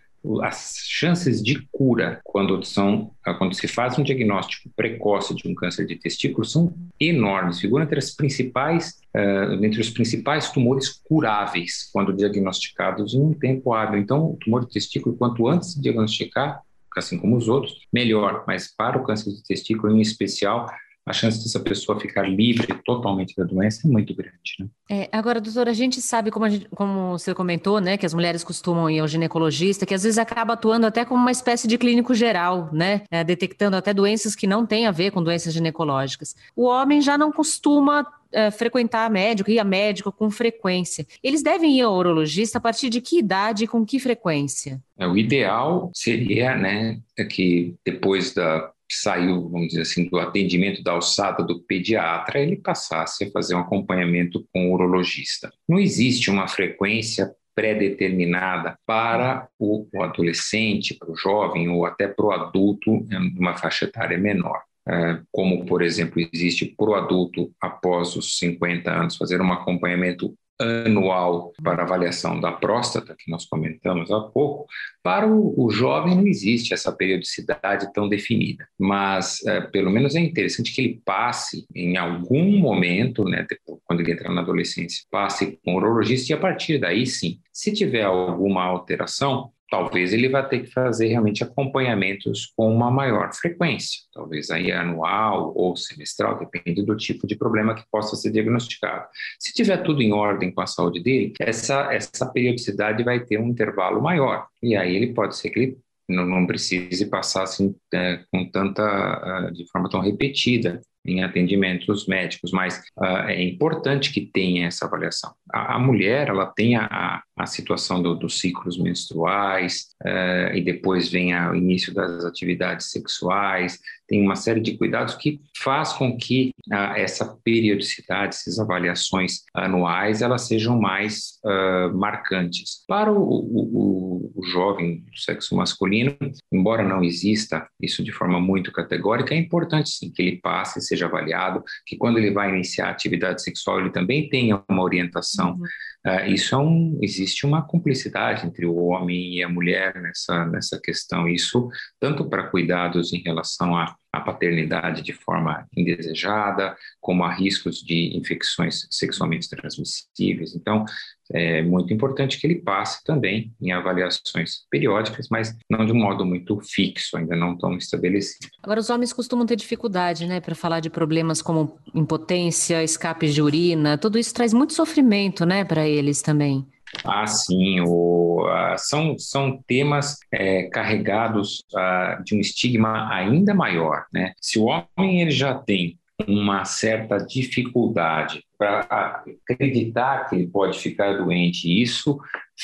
as 0.43 0.75
chances 0.83 1.41
de 1.41 1.67
cura 1.71 2.19
quando 2.23 2.63
são 2.63 3.11
quando 3.37 3.53
se 3.53 3.67
faz 3.67 3.97
um 3.97 4.03
diagnóstico 4.03 4.69
precoce 4.75 5.33
de 5.35 5.47
um 5.47 5.55
câncer 5.55 5.85
de 5.85 5.95
testículo 5.95 6.45
são 6.45 6.73
enormes, 6.99 7.59
figura 7.59 7.83
entre 7.83 7.99
as 7.99 8.11
principais 8.11 8.99
uh, 9.15 9.63
entre 9.63 9.81
os 9.81 9.89
principais 9.89 10.51
tumores 10.51 10.89
curáveis 10.89 11.89
quando 11.91 12.13
diagnosticados 12.13 13.13
em 13.13 13.21
um 13.21 13.33
tempo 13.33 13.73
hábil. 13.73 13.99
Então, 13.99 14.31
o 14.31 14.37
tumor 14.37 14.65
de 14.65 14.71
testículo, 14.71 15.15
quanto 15.15 15.47
antes 15.47 15.75
de 15.75 15.81
diagnosticar, 15.81 16.61
assim 16.95 17.17
como 17.17 17.35
os 17.35 17.47
outros, 17.47 17.85
melhor. 17.91 18.43
Mas 18.47 18.73
para 18.73 18.97
o 18.97 19.03
câncer 19.03 19.31
de 19.31 19.43
testículo, 19.43 19.95
em 19.95 20.01
especial, 20.01 20.67
a 21.05 21.13
chance 21.13 21.43
dessa 21.43 21.59
pessoa 21.59 21.99
ficar 21.99 22.23
livre 22.23 22.73
totalmente 22.83 23.35
da 23.35 23.43
doença 23.43 23.87
é 23.87 23.89
muito 23.89 24.15
grande. 24.15 24.55
Né? 24.59 24.67
É, 24.89 25.09
agora, 25.11 25.39
doutora, 25.39 25.69
a 25.69 25.73
gente 25.73 26.01
sabe, 26.01 26.31
como, 26.31 26.45
a 26.45 26.49
gente, 26.49 26.67
como 26.69 27.11
você 27.11 27.33
comentou, 27.33 27.79
né, 27.79 27.95
que 27.95 28.05
as 28.05 28.13
mulheres 28.13 28.43
costumam 28.43 28.89
ir 28.89 28.99
ao 28.99 29.07
ginecologista, 29.07 29.85
que 29.85 29.93
às 29.93 30.03
vezes 30.03 30.17
acaba 30.17 30.53
atuando 30.53 30.87
até 30.87 31.05
como 31.05 31.21
uma 31.21 31.31
espécie 31.31 31.67
de 31.67 31.77
clínico 31.77 32.15
geral, 32.15 32.69
né, 32.73 33.03
é, 33.11 33.23
detectando 33.23 33.77
até 33.77 33.93
doenças 33.93 34.35
que 34.35 34.47
não 34.47 34.65
têm 34.65 34.87
a 34.87 34.91
ver 34.91 35.11
com 35.11 35.21
doenças 35.21 35.53
ginecológicas. 35.53 36.35
O 36.55 36.65
homem 36.65 37.01
já 37.01 37.17
não 37.17 37.31
costuma 37.31 38.05
é, 38.31 38.49
frequentar 38.49 39.09
médico, 39.09 39.51
ir 39.51 39.59
a 39.59 39.63
médico 39.63 40.11
com 40.11 40.29
frequência. 40.31 41.05
Eles 41.23 41.43
devem 41.43 41.77
ir 41.77 41.81
ao 41.81 41.95
urologista 41.95 42.57
a 42.57 42.61
partir 42.61 42.89
de 42.89 42.99
que 42.99 43.19
idade 43.19 43.63
e 43.63 43.67
com 43.67 43.85
que 43.85 43.99
frequência? 43.99 44.81
É, 44.97 45.07
o 45.07 45.15
ideal 45.15 45.91
seria, 45.93 46.55
né, 46.55 46.99
é 47.17 47.23
que 47.23 47.75
depois 47.85 48.33
da 48.33 48.71
saiu, 48.91 49.49
vamos 49.49 49.69
dizer 49.69 49.81
assim, 49.81 50.07
do 50.07 50.19
atendimento 50.19 50.83
da 50.83 50.91
alçada 50.91 51.43
do 51.43 51.61
pediatra, 51.61 52.39
ele 52.39 52.57
passasse 52.57 53.25
a 53.25 53.31
fazer 53.31 53.55
um 53.55 53.59
acompanhamento 53.59 54.45
com 54.53 54.69
o 54.69 54.73
urologista. 54.73 55.51
Não 55.67 55.79
existe 55.79 56.29
uma 56.29 56.47
frequência 56.47 57.33
pré-determinada 57.55 58.77
para 58.85 59.47
o, 59.57 59.87
adolescente, 60.01 60.93
para 60.93 61.09
o 61.09 61.15
jovem 61.15 61.69
ou 61.69 61.85
até 61.85 62.07
para 62.07 62.25
o 62.25 62.31
adulto 62.31 62.91
em 63.09 63.37
uma 63.39 63.55
faixa 63.55 63.85
etária 63.85 64.17
menor. 64.17 64.61
É, 64.87 65.19
como, 65.31 65.65
por 65.65 65.81
exemplo, 65.81 66.21
existe 66.31 66.65
para 66.77 66.89
o 66.89 66.95
adulto 66.95 67.51
após 67.59 68.15
os 68.15 68.37
50 68.37 68.91
anos 68.91 69.15
fazer 69.15 69.41
um 69.41 69.51
acompanhamento 69.51 70.35
anual 70.59 71.51
para 71.63 71.83
avaliação 71.83 72.39
da 72.39 72.51
próstata, 72.51 73.15
que 73.17 73.29
nós 73.29 73.45
comentamos 73.45 74.11
há 74.11 74.21
pouco, 74.21 74.65
para 75.03 75.27
o, 75.27 75.53
o 75.65 75.69
jovem 75.69 76.15
não 76.15 76.27
existe 76.27 76.73
essa 76.73 76.91
periodicidade 76.91 77.91
tão 77.93 78.07
definida, 78.07 78.67
mas 78.79 79.45
é, 79.45 79.61
pelo 79.61 79.91
menos 79.91 80.15
é 80.15 80.19
interessante 80.19 80.73
que 80.73 80.81
ele 80.81 81.01
passe 81.03 81.65
em 81.75 81.97
algum 81.97 82.57
momento, 82.57 83.23
né, 83.25 83.45
quando 83.83 83.99
ele 83.99 84.13
entrar 84.13 84.33
na 84.33 84.41
adolescência, 84.41 85.03
passe 85.11 85.59
com 85.63 85.73
o 85.73 85.77
urologista 85.77 86.31
e 86.31 86.35
a 86.35 86.39
partir 86.39 86.79
daí 86.79 87.05
sim, 87.05 87.39
se 87.51 87.71
tiver 87.73 88.03
alguma 88.03 88.63
alteração, 88.63 89.51
talvez 89.69 90.13
ele 90.13 90.29
vá 90.29 90.43
ter 90.43 90.61
que 90.61 90.71
fazer 90.71 91.07
realmente 91.07 91.43
acompanhamentos 91.43 92.51
com 92.55 92.73
uma 92.73 92.91
maior 92.91 93.33
frequência, 93.33 94.01
talvez 94.13 94.49
aí 94.49 94.71
anual 94.71 95.53
ou 95.55 95.75
semestral, 95.75 96.39
depende 96.39 96.83
do 96.83 96.95
tipo 96.95 97.25
de 97.25 97.35
problema 97.35 97.75
que 97.75 97.83
possa 97.91 98.15
ser 98.15 98.31
diagnosticado. 98.31 99.05
Se 99.39 99.53
tiver 99.53 99.77
tudo 99.77 100.01
em 100.01 100.13
ordem 100.13 100.51
com 100.51 100.61
a 100.61 100.67
saúde 100.67 101.01
dele, 101.01 101.33
essa, 101.39 101.93
essa 101.93 102.25
periodicidade 102.31 103.03
vai 103.03 103.19
ter 103.19 103.39
um 103.39 103.49
intervalo 103.49 104.01
maior, 104.01 104.47
e 104.61 104.75
aí 104.75 104.95
ele 104.95 105.13
pode 105.13 105.35
ser 105.35 105.49
que 105.49 105.59
ele 105.59 105.77
não, 106.07 106.25
não 106.25 106.45
precise 106.45 107.07
passar 107.07 107.43
assim 107.43 107.75
é, 107.93 108.23
com 108.31 108.45
tanta, 108.49 109.47
uh, 109.47 109.51
de 109.51 109.65
forma 109.71 109.89
tão 109.89 109.99
repetida 109.99 110.81
em 111.05 111.23
atendimentos 111.23 112.07
médicos, 112.07 112.51
mas 112.51 112.81
uh, 112.97 113.27
é 113.27 113.41
importante 113.43 114.11
que 114.11 114.21
tenha 114.21 114.67
essa 114.67 114.85
avaliação. 114.85 115.33
A, 115.51 115.75
a 115.75 115.79
mulher, 115.79 116.29
ela 116.29 116.47
tem 116.47 116.75
a, 116.75 117.21
a 117.37 117.45
situação 117.45 118.01
do, 118.01 118.15
dos 118.15 118.39
ciclos 118.39 118.77
menstruais, 118.77 119.87
uh, 120.03 120.55
e 120.55 120.61
depois 120.61 121.09
vem 121.09 121.35
o 121.35 121.55
início 121.55 121.93
das 121.93 122.25
atividades 122.25 122.91
sexuais, 122.91 123.79
tem 124.07 124.21
uma 124.21 124.35
série 124.35 124.59
de 124.59 124.77
cuidados 124.77 125.15
que 125.15 125.39
faz 125.57 125.93
com 125.93 126.17
que 126.17 126.51
uh, 126.71 126.95
essa 126.95 127.37
periodicidade, 127.43 128.35
essas 128.35 128.59
avaliações 128.59 129.41
anuais, 129.53 130.21
elas 130.21 130.47
sejam 130.47 130.79
mais 130.79 131.39
uh, 131.43 131.95
marcantes. 131.97 132.83
Para 132.87 133.11
o, 133.11 133.19
o, 133.19 134.31
o, 134.35 134.43
jovem 134.45 134.99
do 134.99 135.17
sexo 135.17 135.55
masculino, 135.55 136.15
embora 136.51 136.83
não 136.83 137.03
exista 137.03 137.67
isso 137.81 138.03
de 138.03 138.11
forma 138.11 138.39
muito 138.39 138.71
categórica, 138.71 139.33
é 139.33 139.37
importante 139.37 139.89
sim 139.89 140.11
que 140.11 140.21
ele 140.21 140.39
passe, 140.41 140.81
seja 140.81 141.05
avaliado, 141.05 141.63
que 141.85 141.97
quando 141.97 142.17
ele 142.17 142.31
vai 142.31 142.49
iniciar 142.49 142.87
a 142.87 142.91
atividade 142.91 143.41
sexual, 143.41 143.79
ele 143.79 143.89
também 143.89 144.29
tenha 144.29 144.61
uma 144.69 144.83
orientação 144.83 145.53
uhum 145.53 145.65
Uh, 146.05 146.29
isso 146.29 146.53
é 146.53 146.57
um, 146.59 146.99
existe 147.01 147.47
uma 147.47 147.63
cumplicidade 147.63 148.45
entre 148.45 148.63
o 148.67 148.75
homem 148.75 149.37
e 149.37 149.43
a 149.43 149.49
mulher 149.49 149.99
nessa, 149.99 150.45
nessa 150.45 150.79
questão. 150.79 151.27
Isso 151.27 151.67
tanto 151.99 152.29
para 152.29 152.47
cuidados 152.47 153.11
em 153.11 153.23
relação 153.23 153.75
à 154.11 154.21
paternidade 154.21 155.01
de 155.01 155.11
forma 155.11 155.67
indesejada, 155.75 156.75
como 157.01 157.23
a 157.23 157.33
riscos 157.33 157.81
de 157.81 158.15
infecções 158.17 158.87
sexualmente 158.89 159.49
transmissíveis. 159.49 160.55
Então, 160.55 160.85
é 161.31 161.61
muito 161.61 161.93
importante 161.93 162.39
que 162.39 162.47
ele 162.47 162.55
passe 162.55 163.03
também 163.03 163.53
em 163.61 163.71
avaliações 163.71 164.59
periódicas, 164.69 165.27
mas 165.29 165.55
não 165.69 165.85
de 165.85 165.91
um 165.91 165.95
modo 165.95 166.25
muito 166.25 166.59
fixo, 166.61 167.17
ainda 167.17 167.35
não 167.35 167.57
tão 167.57 167.75
estabelecido. 167.77 168.47
Agora, 168.63 168.79
os 168.79 168.89
homens 168.89 169.11
costumam 169.11 169.45
ter 169.45 169.55
dificuldade, 169.55 170.25
né, 170.27 170.39
para 170.39 170.55
falar 170.55 170.79
de 170.79 170.89
problemas 170.89 171.41
como 171.41 171.77
impotência, 171.93 172.83
escapes 172.83 173.33
de 173.33 173.41
urina, 173.41 173.97
tudo 173.97 174.17
isso 174.17 174.33
traz 174.33 174.53
muito 174.53 174.73
sofrimento, 174.73 175.45
né, 175.45 175.65
para 175.65 175.87
eles 175.87 176.21
também. 176.21 176.65
Ah, 177.03 177.27
sim, 177.27 177.81
o, 177.81 178.45
uh, 178.45 178.77
são, 178.77 179.17
são 179.17 179.61
temas 179.67 180.17
é, 180.31 180.63
carregados 180.69 181.63
uh, 181.73 182.23
de 182.23 182.35
um 182.35 182.39
estigma 182.39 183.13
ainda 183.13 183.53
maior, 183.53 184.05
né? 184.13 184.33
Se 184.41 184.59
o 184.59 184.65
homem 184.65 185.21
ele 185.21 185.31
já 185.31 185.53
tem 185.53 185.97
uma 186.27 186.63
certa 186.63 187.17
dificuldade 187.17 188.43
para 188.57 189.23
acreditar 189.49 190.29
que 190.29 190.35
ele 190.35 190.47
pode 190.47 190.79
ficar 190.79 191.17
doente. 191.17 191.81
Isso 191.81 192.17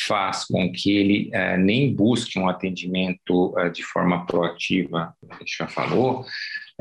faz 0.07 0.45
com 0.45 0.71
que 0.71 0.95
ele 0.95 1.29
eh, 1.33 1.57
nem 1.57 1.93
busque 1.93 2.39
um 2.39 2.47
atendimento 2.47 3.53
eh, 3.57 3.69
de 3.69 3.83
forma 3.83 4.25
proativa, 4.25 5.13
a 5.29 5.35
gente 5.35 5.57
já 5.57 5.67
falou, 5.67 6.25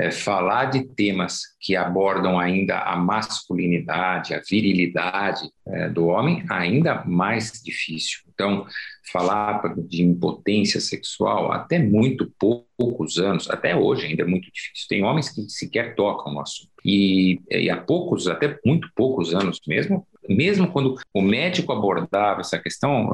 é, 0.01 0.11
falar 0.11 0.67
de 0.67 0.83
temas 0.83 1.43
que 1.61 1.77
abordam 1.77 2.39
ainda 2.39 2.79
a 2.79 2.97
masculinidade, 2.97 4.33
a 4.33 4.41
virilidade 4.41 5.51
é, 5.67 5.91
do 5.91 6.07
homem, 6.07 6.43
ainda 6.49 7.05
mais 7.05 7.61
difícil. 7.63 8.21
Então, 8.33 8.65
falar 9.13 9.61
de 9.77 10.03
impotência 10.03 10.81
sexual 10.81 11.53
até 11.53 11.79
muito 11.79 12.33
poucos 12.39 13.19
anos, 13.19 13.51
até 13.51 13.77
hoje 13.77 14.07
ainda 14.07 14.23
é 14.23 14.27
muito 14.27 14.51
difícil. 14.51 14.87
Tem 14.89 15.05
homens 15.05 15.29
que 15.29 15.43
sequer 15.51 15.95
tocam 15.95 16.33
no 16.33 16.41
assunto. 16.41 16.71
E, 16.83 17.39
e 17.51 17.69
há 17.69 17.77
poucos, 17.77 18.27
até 18.27 18.59
muito 18.65 18.89
poucos 18.97 19.35
anos 19.35 19.61
mesmo, 19.69 20.07
mesmo 20.27 20.71
quando 20.71 20.95
o 21.13 21.21
médico 21.21 21.73
abordava 21.73 22.41
essa 22.41 22.59
questão, 22.59 23.11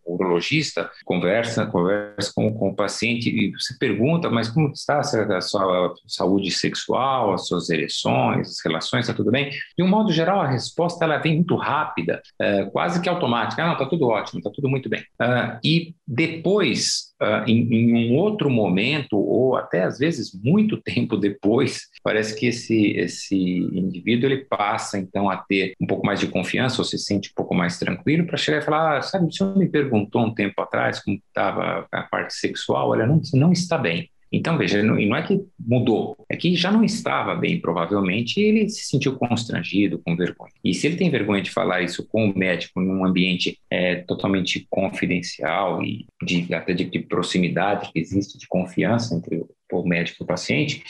urologista 0.05 0.89
conversa, 1.05 1.65
conversa 1.65 2.31
com, 2.33 2.53
com 2.53 2.69
o 2.69 2.75
paciente 2.75 3.29
e 3.29 3.51
você 3.51 3.75
pergunta, 3.77 4.29
mas 4.29 4.49
como 4.49 4.71
está 4.71 4.99
a 4.99 5.41
sua 5.41 5.93
saúde 6.07 6.51
sexual, 6.51 7.33
as 7.33 7.47
suas 7.47 7.69
ereções, 7.69 8.49
as 8.49 8.63
relações, 8.63 9.01
está 9.01 9.13
tudo 9.13 9.31
bem? 9.31 9.49
De 9.77 9.83
um 9.83 9.87
modo 9.87 10.11
geral, 10.11 10.41
a 10.41 10.47
resposta 10.47 11.05
ela 11.05 11.17
vem 11.17 11.35
muito 11.35 11.55
rápida, 11.55 12.21
uh, 12.41 12.69
quase 12.71 13.01
que 13.01 13.09
automática. 13.09 13.63
Ah, 13.63 13.67
não, 13.67 13.73
está 13.73 13.85
tudo 13.85 14.07
ótimo, 14.07 14.39
está 14.39 14.49
tudo 14.49 14.69
muito 14.69 14.89
bem. 14.89 15.01
Uh, 15.21 15.59
e 15.63 15.95
depois 16.07 17.11
uh, 17.21 17.47
em, 17.47 17.73
em, 17.73 18.11
um 18.11 18.17
outro 18.17 18.49
momento, 18.49 19.17
ou 19.17 19.55
até 19.55 19.83
às 19.83 19.97
vezes 19.97 20.31
muito 20.33 20.77
tempo 20.81 21.17
depois, 21.17 21.87
parece 22.03 22.35
que 22.35 22.47
esse, 22.47 22.91
esse 22.97 23.35
indivíduo 23.35 24.29
ele 24.29 24.45
passa 24.45 24.97
então 24.97 25.29
a 25.29 25.37
ter 25.37 25.73
um 25.79 25.85
pouco 25.85 26.05
mais 26.05 26.19
de 26.19 26.27
confiança 26.27 26.81
ou 26.81 26.85
se 26.85 26.97
sente 26.97 27.29
um 27.29 27.35
pouco 27.35 27.53
mais 27.53 27.77
tranquilo 27.77 28.25
para 28.25 28.37
chegar 28.37 28.59
e 28.59 28.65
falar: 28.65 28.97
ah, 28.97 29.01
sabe, 29.01 29.27
o 29.27 29.31
senhor 29.31 29.57
me 29.57 29.69
perguntou 29.69 29.90
um 29.95 30.33
tempo 30.33 30.61
atrás 30.61 30.99
como 31.03 31.17
estava 31.17 31.87
a 31.91 32.03
parte 32.03 32.33
sexual, 32.33 32.89
olha, 32.89 33.05
não, 33.05 33.21
não 33.33 33.51
está 33.51 33.77
bem. 33.77 34.09
Então, 34.33 34.57
veja, 34.57 34.81
não, 34.81 34.95
não 34.95 35.15
é 35.15 35.23
que 35.23 35.41
mudou, 35.59 36.15
é 36.29 36.37
que 36.37 36.55
já 36.55 36.71
não 36.71 36.85
estava 36.85 37.35
bem, 37.35 37.59
provavelmente, 37.59 38.39
e 38.39 38.43
ele 38.43 38.69
se 38.69 38.85
sentiu 38.85 39.17
constrangido, 39.17 39.99
com 39.99 40.15
vergonha. 40.15 40.53
E 40.63 40.73
se 40.73 40.87
ele 40.87 40.95
tem 40.95 41.09
vergonha 41.09 41.41
de 41.41 41.51
falar 41.51 41.81
isso 41.81 42.07
com 42.07 42.29
o 42.29 42.37
médico 42.37 42.79
num 42.79 43.03
ambiente 43.05 43.59
é, 43.69 43.95
totalmente 43.95 44.65
confidencial 44.69 45.83
e 45.83 46.05
de, 46.23 46.53
até 46.53 46.73
de, 46.73 46.85
de 46.85 46.99
proximidade 46.99 47.91
que 47.91 47.99
existe, 47.99 48.37
de 48.37 48.47
confiança 48.47 49.13
entre 49.13 49.35
o, 49.35 49.49
o 49.73 49.85
médico 49.85 50.19
e 50.21 50.23
o 50.23 50.27
paciente, 50.27 50.81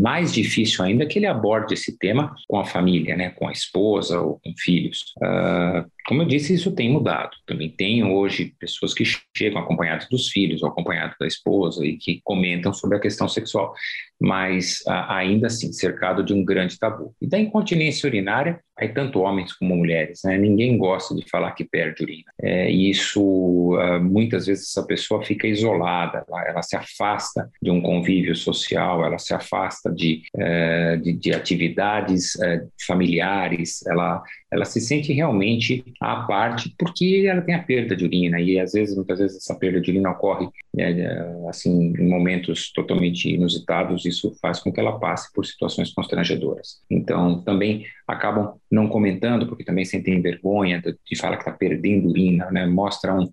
mais 0.00 0.32
difícil 0.32 0.84
ainda 0.84 1.06
que 1.06 1.18
ele 1.18 1.26
aborde 1.26 1.74
esse 1.74 1.96
tema 1.98 2.34
com 2.48 2.58
a 2.58 2.64
família, 2.64 3.16
né, 3.16 3.30
com 3.30 3.48
a 3.48 3.52
esposa 3.52 4.20
ou 4.20 4.40
com 4.40 4.52
filhos. 4.56 5.14
Uh, 5.18 5.90
como 6.06 6.22
eu 6.22 6.26
disse, 6.26 6.54
isso 6.54 6.72
tem 6.72 6.90
mudado. 6.90 7.36
Também 7.46 7.70
tem 7.70 8.04
hoje 8.04 8.54
pessoas 8.58 8.94
que 8.94 9.04
chegam 9.36 9.60
acompanhadas 9.60 10.08
dos 10.08 10.28
filhos 10.28 10.62
ou 10.62 10.68
acompanhadas 10.68 11.16
da 11.18 11.26
esposa 11.26 11.84
e 11.84 11.96
que 11.96 12.20
comentam 12.24 12.72
sobre 12.72 12.96
a 12.96 13.00
questão 13.00 13.28
sexual, 13.28 13.74
mas 14.20 14.82
ainda 14.86 15.48
assim 15.48 15.72
cercado 15.72 16.22
de 16.22 16.32
um 16.32 16.44
grande 16.44 16.78
tabu. 16.78 17.14
E 17.20 17.26
da 17.26 17.38
incontinência 17.38 18.06
urinária, 18.06 18.60
aí 18.78 18.88
tanto 18.88 19.20
homens 19.20 19.52
como 19.52 19.76
mulheres, 19.76 20.20
né? 20.24 20.36
Ninguém 20.38 20.76
gosta 20.76 21.14
de 21.14 21.28
falar 21.28 21.52
que 21.52 21.64
perde 21.64 22.02
urina. 22.02 22.32
É, 22.40 22.70
e 22.70 22.90
isso, 22.90 23.22
uh, 23.22 24.00
muitas 24.02 24.46
vezes, 24.46 24.68
essa 24.68 24.86
pessoa 24.86 25.22
fica 25.22 25.46
isolada, 25.46 26.24
ela, 26.28 26.48
ela, 26.48 26.62
se 26.62 26.76
afasta 26.76 27.50
de 27.60 27.70
um 27.70 27.80
convívio 27.80 28.34
social, 28.34 29.04
ela 29.04 29.18
se 29.18 29.34
afasta 29.34 29.90
de, 29.90 30.22
uh, 30.36 31.00
de, 31.00 31.12
de, 31.12 31.32
atividades 31.32 32.34
uh, 32.36 32.68
familiares, 32.86 33.84
ela, 33.86 34.22
ela 34.52 34.66
se 34.66 34.80
sente 34.82 35.14
realmente 35.14 35.82
à 35.98 36.16
parte, 36.24 36.74
porque 36.78 37.24
ela 37.26 37.40
tem 37.40 37.54
a 37.54 37.62
perda 37.62 37.96
de 37.96 38.04
urina, 38.04 38.38
e 38.38 38.60
às 38.60 38.72
vezes, 38.72 38.94
muitas 38.94 39.18
vezes, 39.18 39.38
essa 39.38 39.58
perda 39.58 39.80
de 39.80 39.90
urina 39.90 40.10
ocorre 40.10 40.46
né, 40.74 40.94
assim, 41.48 41.94
em 41.98 42.06
momentos 42.06 42.70
totalmente 42.70 43.30
inusitados, 43.30 44.04
isso 44.04 44.36
faz 44.42 44.60
com 44.60 44.70
que 44.70 44.78
ela 44.78 44.98
passe 44.98 45.32
por 45.32 45.46
situações 45.46 45.90
constrangedoras. 45.94 46.82
Então, 46.90 47.40
também 47.40 47.86
acabam 48.06 48.54
não 48.70 48.88
comentando, 48.88 49.46
porque 49.46 49.64
também 49.64 49.86
sentem 49.86 50.20
vergonha 50.20 50.82
de, 50.82 51.18
falar 51.18 51.36
que 51.36 51.42
está 51.42 51.52
perdendo 51.52 52.10
urina, 52.10 52.50
né? 52.50 52.66
mostra 52.66 53.14
um, 53.14 53.30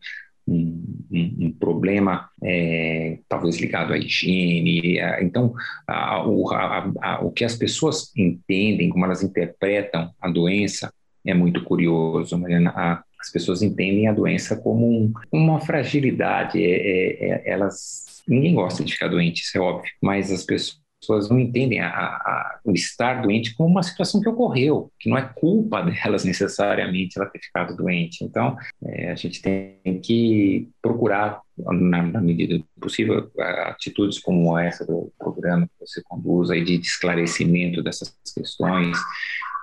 um, 0.48 0.84
um, 1.12 1.56
problema 1.60 2.30
é, 2.42 3.20
talvez 3.28 3.58
ligado 3.60 3.92
à 3.92 3.98
higiene. 3.98 5.00
Então, 5.22 5.54
a, 5.86 6.26
o, 6.26 6.50
a, 6.54 6.92
a, 7.02 7.20
o 7.26 7.32
que 7.32 7.44
as 7.44 7.56
pessoas 7.56 8.12
entendem, 8.16 8.90
como 8.90 9.04
elas 9.04 9.22
interpretam 9.22 10.12
a 10.22 10.30
doença, 10.30 10.94
é 11.26 11.34
muito 11.34 11.64
curioso, 11.64 12.38
Mariana. 12.38 13.04
as 13.20 13.32
pessoas 13.32 13.62
entendem 13.62 14.08
a 14.08 14.14
doença 14.14 14.56
como 14.56 14.88
um, 14.88 15.14
uma 15.32 15.60
fragilidade. 15.60 16.64
É, 16.64 16.70
é, 16.70 17.32
é 17.32 17.52
elas 17.52 18.10
ninguém 18.30 18.54
gosta 18.54 18.84
de 18.84 18.94
ficar 18.94 19.08
doente, 19.08 19.42
isso 19.42 19.58
é 19.58 19.62
óbvio, 19.62 19.92
mas 20.02 20.32
as 20.32 20.46
pessoas 20.46 21.30
não 21.30 21.40
entendem 21.40 21.80
a, 21.80 21.90
a, 21.90 22.60
o 22.64 22.72
estar 22.74 23.22
doente 23.22 23.56
como 23.56 23.70
uma 23.70 23.82
situação 23.82 24.22
que 24.22 24.30
ocorreu, 24.30 24.92
que 25.00 25.10
não 25.10 25.18
é 25.18 25.22
culpa 25.22 25.82
delas 25.82 26.24
necessariamente 26.24 27.18
ela 27.18 27.30
ter 27.30 27.40
ficado 27.40 27.76
doente. 27.76 28.24
Então, 28.24 28.56
é, 28.84 29.12
a 29.12 29.16
gente 29.16 29.42
tem 29.42 30.00
que 30.02 30.70
procurar, 30.82 31.42
na, 31.58 32.04
na, 32.04 32.22
medida 32.22 32.58
do 32.60 32.66
possível, 32.80 33.32
atitudes 33.66 34.20
como 34.20 34.58
essa 34.58 34.86
do 34.86 35.12
programa 35.18 35.68
que 35.68 35.88
você 35.88 36.02
conduz, 36.04 36.52
aí 36.52 36.64
de 36.64 36.76
esclarecimento 36.76 37.82
dessas 37.82 38.16
questões, 38.36 38.98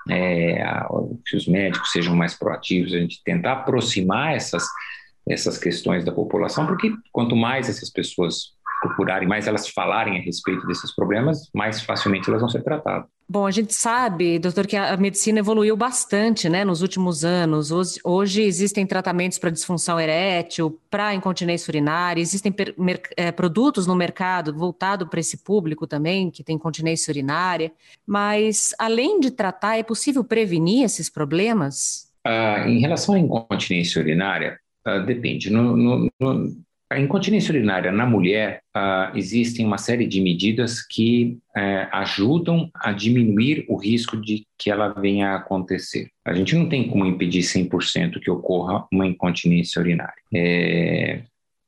é, 0.09 0.63
que 1.25 1.37
os 1.37 1.47
médicos 1.47 1.93
sejam 1.93 2.15
mais 2.15 2.35
proativos, 2.35 2.93
a 2.93 2.99
gente 2.99 3.23
tentar 3.25 3.53
aproximar 3.53 4.35
essas 4.35 4.67
essas 5.29 5.59
questões 5.59 6.05
da 6.05 6.13
população, 6.13 6.67
porque 6.67 6.93
quanto 7.11 7.35
mais 7.35 7.69
essas 7.69 7.91
pessoas 7.91 8.55
procurarem, 8.81 9.29
mais 9.29 9.47
elas 9.47 9.69
falarem 9.69 10.19
a 10.19 10.23
respeito 10.23 10.67
desses 10.67 10.95
problemas, 10.95 11.51
mais 11.55 11.81
facilmente 11.81 12.29
elas 12.29 12.41
vão 12.41 12.49
ser 12.49 12.63
tratadas. 12.63 13.09
Bom, 13.29 13.45
a 13.45 13.51
gente 13.51 13.75
sabe, 13.75 14.39
doutor, 14.39 14.69
que 14.69 14.77
a 14.77 14.97
medicina 14.97 15.41
evoluiu 15.41 15.77
bastante 15.77 16.49
né, 16.49 16.65
nos 16.65 16.81
últimos 16.81 17.25
anos. 17.25 17.73
Hoje, 17.73 17.99
hoje 18.05 18.43
existem 18.43 18.87
tratamentos 18.87 19.37
para 19.37 19.51
disfunção 19.51 19.99
erétil, 19.99 20.81
para 20.89 21.13
incontinência 21.13 21.69
urinária, 21.73 22.21
existem 22.21 22.53
per, 22.53 22.73
mer, 22.79 23.03
é, 23.17 23.33
produtos 23.33 23.85
no 23.85 23.97
mercado 23.97 24.55
voltado 24.55 25.09
para 25.09 25.19
esse 25.19 25.39
público 25.39 25.89
também, 25.89 26.31
que 26.31 26.45
tem 26.45 26.55
incontinência 26.55 27.11
urinária. 27.11 27.73
Mas, 28.07 28.73
além 28.79 29.19
de 29.19 29.33
tratar, 29.33 29.77
é 29.77 29.83
possível 29.83 30.23
prevenir 30.23 30.85
esses 30.85 31.11
problemas? 31.11 32.07
Ah, 32.25 32.69
em 32.69 32.79
relação 32.79 33.17
à 33.17 33.19
incontinência 33.19 34.01
urinária, 34.01 34.61
ah, 34.85 34.99
depende. 34.99 35.51
No, 35.51 35.77
no, 35.77 36.09
no, 36.21 36.57
A 36.89 37.01
incontinência 37.01 37.53
urinária 37.53 37.91
na 37.91 38.07
mulher, 38.07 38.61
uh, 38.77 39.17
existem 39.17 39.67
uma 39.67 39.77
série 39.77 40.07
de 40.07 40.21
medidas 40.21 40.81
que 40.87 41.37
uh, 41.57 41.89
ajudam 41.91 42.71
a 42.77 42.93
diminuir 42.93 43.65
o 43.69 43.77
risco 43.77 44.17
de 44.17 44.47
que 44.57 44.71
ela 44.71 44.89
venha 44.91 45.31
a 45.31 45.37
acontecer. 45.37 46.09
A 46.25 46.33
gente 46.33 46.55
não 46.55 46.69
tem 46.69 46.89
como 46.89 47.05
impedir 47.05 47.41
100% 47.41 48.21
que 48.21 48.31
ocorra 48.31 48.87
uma 48.93 49.05
incontinência 49.05 49.81
urinária. 49.81 50.15
É, 50.33 51.23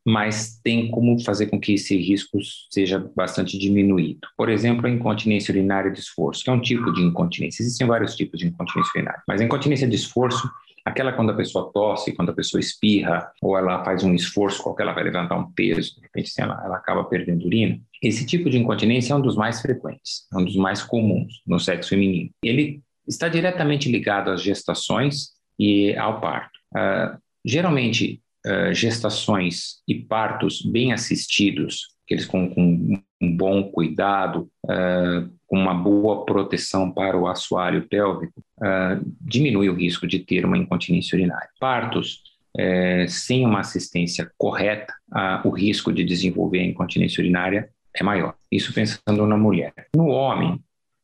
mas 0.07 0.59
tem 0.63 0.91
como 0.91 1.23
fazer 1.23 1.47
com 1.47 1.61
que 1.61 1.75
esse 1.75 1.97
risco 1.97 2.39
seja 2.71 2.99
bastante 3.15 3.59
diminuído. 3.59 4.27
Por 4.37 4.49
exemplo, 4.49 4.87
a 4.87 4.91
incontinência 4.91 5.53
urinária 5.53 5.91
de 5.91 5.99
esforço, 5.99 6.45
que 6.45 6.49
é 6.49 6.53
um 6.53 6.61
tipo 6.61 6.93
de 6.93 7.03
incontinência. 7.03 7.63
Existem 7.63 7.87
vários 7.87 8.17
tipos 8.17 8.39
de 8.39 8.47
incontinência 8.47 8.93
urinária, 8.95 9.23
mas 9.27 9.41
a 9.41 9.45
incontinência 9.45 9.87
de 9.87 9.97
esforço, 9.97 10.49
aquela 10.89 11.13
quando 11.13 11.31
a 11.31 11.35
pessoa 11.35 11.71
tosse, 11.73 12.15
quando 12.15 12.31
a 12.31 12.35
pessoa 12.35 12.61
espirra, 12.61 13.31
ou 13.43 13.57
ela 13.57 13.85
faz 13.85 14.03
um 14.03 14.15
esforço 14.15 14.63
qualquer, 14.63 14.85
ela 14.85 14.93
vai 14.93 15.05
levantar 15.05 15.37
um 15.37 15.51
peso, 15.53 15.95
de 15.95 16.01
repente 16.01 16.29
assim, 16.29 16.43
ela, 16.43 16.61
ela 16.65 16.77
acaba 16.77 17.05
perdendo 17.05 17.45
urina. 17.45 17.79
Esse 18.03 18.25
tipo 18.25 18.49
de 18.49 18.59
incontinência 18.59 19.13
é 19.13 19.17
um 19.17 19.21
dos 19.21 19.37
mais 19.37 19.61
frequentes, 19.61 20.27
é 20.33 20.37
um 20.37 20.45
dos 20.45 20.57
mais 20.57 20.83
comuns 20.83 21.43
no 21.47 21.61
sexo 21.61 21.91
feminino. 21.91 22.31
Ele 22.43 22.81
está 23.07 23.29
diretamente 23.29 23.91
ligado 23.91 24.31
às 24.31 24.43
gestações 24.43 25.31
e 25.59 25.95
ao 25.97 26.21
parto. 26.21 26.59
Uh, 26.75 27.19
geralmente, 27.45 28.21
uh, 28.47 28.73
gestações 28.73 29.83
e 29.87 29.95
partos 29.95 30.63
bem 30.63 30.93
assistidos, 30.93 31.89
aqueles 32.09 32.25
com, 32.25 32.49
com 32.49 32.99
um 33.21 33.37
bom 33.37 33.65
cuidado, 33.65 34.49
uh, 34.65 35.31
com 35.47 35.59
uma 35.59 35.75
boa 35.75 36.25
proteção 36.25 36.91
para 36.91 37.19
o 37.19 37.27
assoalho 37.27 37.87
pélvico, 37.87 38.41
uh, 38.59 39.15
diminui 39.21 39.69
o 39.69 39.75
risco 39.75 40.07
de 40.07 40.21
ter 40.21 40.47
uma 40.47 40.57
incontinência 40.57 41.15
urinária. 41.15 41.49
Partos 41.61 42.23
é, 42.57 43.07
sem 43.07 43.45
uma 43.45 43.61
assistência 43.61 44.29
correta, 44.37 44.93
o 45.45 45.51
risco 45.51 45.93
de 45.93 46.03
desenvolver 46.03 46.59
a 46.61 46.65
incontinência 46.65 47.21
urinária 47.21 47.69
é 47.95 48.03
maior. 48.03 48.35
Isso 48.51 48.73
pensando 48.73 49.27
na 49.27 49.37
mulher. 49.37 49.73
No 49.95 50.09
homem, 50.09 50.59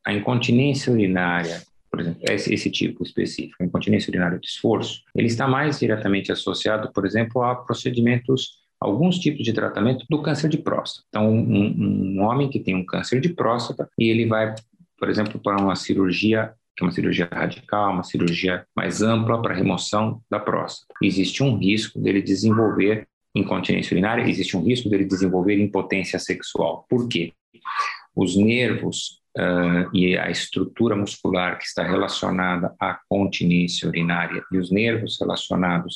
a 0.04 0.12
incontinência 0.12 0.92
urinária 0.92 1.62
por 1.94 2.00
exemplo, 2.00 2.22
esse, 2.28 2.52
esse 2.52 2.68
tipo 2.70 3.04
específico, 3.04 3.62
incontinência 3.62 4.10
urinária 4.10 4.36
de 4.36 4.48
esforço, 4.48 5.02
ele 5.14 5.28
está 5.28 5.46
mais 5.46 5.78
diretamente 5.78 6.32
associado, 6.32 6.92
por 6.92 7.06
exemplo, 7.06 7.40
a 7.40 7.54
procedimentos 7.54 8.63
alguns 8.84 9.18
tipos 9.18 9.44
de 9.44 9.52
tratamento 9.52 10.04
do 10.08 10.22
câncer 10.22 10.48
de 10.48 10.58
próstata. 10.58 11.06
Então, 11.08 11.30
um, 11.30 12.16
um, 12.16 12.22
homem 12.22 12.50
que 12.50 12.60
tem 12.60 12.74
um 12.74 12.84
câncer 12.84 13.20
de 13.20 13.30
próstata 13.30 13.88
e 13.98 14.08
ele 14.08 14.26
vai, 14.26 14.54
por 14.98 15.08
exemplo, 15.08 15.40
para 15.40 15.60
uma 15.60 15.74
cirurgia 15.74 16.52
que 16.76 16.82
é 16.82 16.86
uma 16.86 16.92
cirurgia 16.92 17.28
radical, 17.32 17.92
uma 17.92 18.02
cirurgia 18.02 18.66
mais 18.74 19.00
ampla 19.00 19.40
para 19.40 19.54
remoção 19.54 20.20
da 20.28 20.40
próstata. 20.40 20.92
Existe 21.00 21.40
um 21.40 21.56
risco 21.56 22.00
dele 22.00 22.20
desenvolver 22.20 23.06
incontinência 23.32 23.94
urinária, 23.94 24.28
existe 24.28 24.56
um 24.56 24.62
risco 24.64 24.88
dele 24.88 25.04
desenvolver 25.04 25.56
impotência 25.56 26.18
sexual. 26.18 26.84
Por 26.88 27.08
quê? 27.08 27.32
Os 28.14 28.36
nervos 28.36 29.20
uh, 29.38 29.96
e 29.96 30.16
a 30.16 30.30
estrutura 30.30 30.96
muscular 30.96 31.58
que 31.58 31.64
está 31.64 31.84
relacionada 31.84 32.74
à 32.80 32.98
continência 33.08 33.88
urinária 33.88 34.42
e 34.52 34.58
os 34.58 34.70
nervos 34.70 35.16
relacionados 35.20 35.94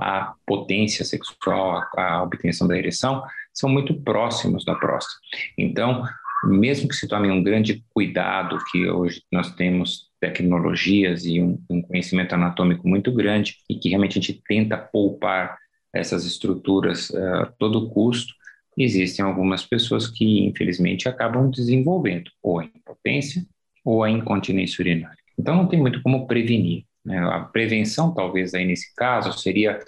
à 0.00 0.34
potência 0.46 1.04
sexual, 1.04 1.82
à 1.96 2.22
obtenção 2.22 2.66
da 2.66 2.76
ereção, 2.76 3.22
são 3.52 3.68
muito 3.68 3.94
próximos 4.02 4.64
da 4.64 4.74
próstata. 4.74 5.20
Então, 5.56 6.04
mesmo 6.44 6.88
que 6.88 6.94
se 6.94 7.08
tome 7.08 7.30
um 7.30 7.42
grande 7.42 7.84
cuidado, 7.90 8.58
que 8.70 8.88
hoje 8.88 9.22
nós 9.32 9.54
temos 9.54 10.10
tecnologias 10.20 11.24
e 11.24 11.40
um, 11.40 11.58
um, 11.70 11.82
conhecimento 11.82 12.34
anatômico 12.34 12.88
muito 12.88 13.12
grande 13.12 13.56
e 13.68 13.76
que 13.76 13.88
realmente 13.88 14.18
a 14.18 14.20
gente 14.20 14.42
tenta 14.46 14.76
poupar 14.76 15.58
essas 15.92 16.24
estruturas 16.24 17.10
uh, 17.10 17.42
a 17.42 17.46
todo 17.46 17.88
custo, 17.90 18.34
existem 18.76 19.24
algumas 19.24 19.64
pessoas 19.64 20.08
que, 20.08 20.44
infelizmente, 20.44 21.08
acabam 21.08 21.50
desenvolvendo 21.50 22.30
ou 22.42 22.58
a 22.58 22.64
impotência 22.64 23.46
ou 23.84 24.02
a 24.02 24.10
incontinência 24.10 24.82
urinária. 24.82 25.18
Então, 25.38 25.54
não 25.54 25.68
tem 25.68 25.80
muito 25.80 26.02
como 26.02 26.26
prevenir. 26.26 26.84
Né? 27.04 27.18
A 27.18 27.40
prevenção, 27.40 28.12
talvez, 28.12 28.54
aí 28.54 28.64
nesse 28.64 28.94
caso, 28.94 29.32
seria 29.38 29.78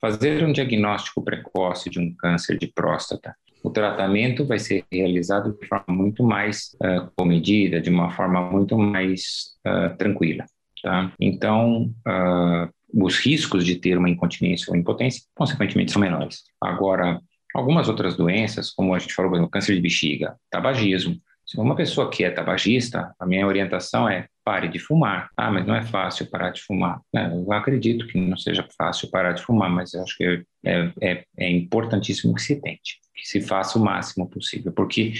fazer 0.00 0.44
um 0.44 0.52
diagnóstico 0.52 1.22
precoce 1.22 1.88
de 1.88 1.98
um 1.98 2.14
câncer 2.14 2.58
de 2.58 2.66
próstata. 2.66 3.34
O 3.62 3.70
tratamento 3.70 4.44
vai 4.44 4.58
ser 4.58 4.84
realizado 4.92 5.56
de 5.58 5.66
forma 5.66 5.86
muito 5.88 6.22
mais 6.22 6.76
uh, 6.76 7.10
comedida, 7.16 7.80
de 7.80 7.90
uma 7.90 8.10
forma 8.10 8.40
muito 8.40 8.78
mais 8.78 9.56
uh, 9.66 9.96
tranquila. 9.96 10.44
Tá? 10.82 11.12
Então, 11.18 11.92
uh, 12.06 12.70
os 12.92 13.18
riscos 13.18 13.64
de 13.64 13.76
ter 13.76 13.98
uma 13.98 14.08
incontinência 14.08 14.70
ou 14.70 14.76
impotência, 14.76 15.22
consequentemente, 15.34 15.90
são 15.90 16.00
menores. 16.00 16.44
Agora, 16.60 17.20
Algumas 17.56 17.88
outras 17.88 18.14
doenças, 18.14 18.70
como 18.70 18.94
a 18.94 18.98
gente 18.98 19.14
falou, 19.14 19.32
o 19.40 19.48
câncer 19.48 19.74
de 19.74 19.80
bexiga, 19.80 20.36
tabagismo. 20.50 21.16
Se 21.46 21.58
uma 21.58 21.74
pessoa 21.74 22.10
que 22.10 22.22
é 22.22 22.30
tabagista, 22.30 23.14
a 23.18 23.24
minha 23.24 23.46
orientação 23.46 24.06
é 24.06 24.28
pare 24.46 24.68
de 24.68 24.78
fumar. 24.78 25.28
Ah, 25.36 25.50
mas 25.50 25.66
não 25.66 25.74
é 25.74 25.82
fácil 25.82 26.30
parar 26.30 26.50
de 26.50 26.62
fumar. 26.62 27.00
É, 27.12 27.26
eu 27.26 27.52
acredito 27.52 28.06
que 28.06 28.16
não 28.16 28.36
seja 28.36 28.64
fácil 28.78 29.10
parar 29.10 29.32
de 29.32 29.42
fumar, 29.42 29.68
mas 29.68 29.92
eu 29.92 30.04
acho 30.04 30.16
que 30.16 30.44
é, 30.64 30.92
é, 31.02 31.24
é 31.36 31.50
importantíssimo 31.50 32.32
que 32.32 32.40
se 32.40 32.54
tente, 32.60 33.00
que 33.12 33.26
se 33.26 33.40
faça 33.40 33.76
o 33.76 33.82
máximo 33.82 34.30
possível, 34.30 34.70
porque 34.70 35.14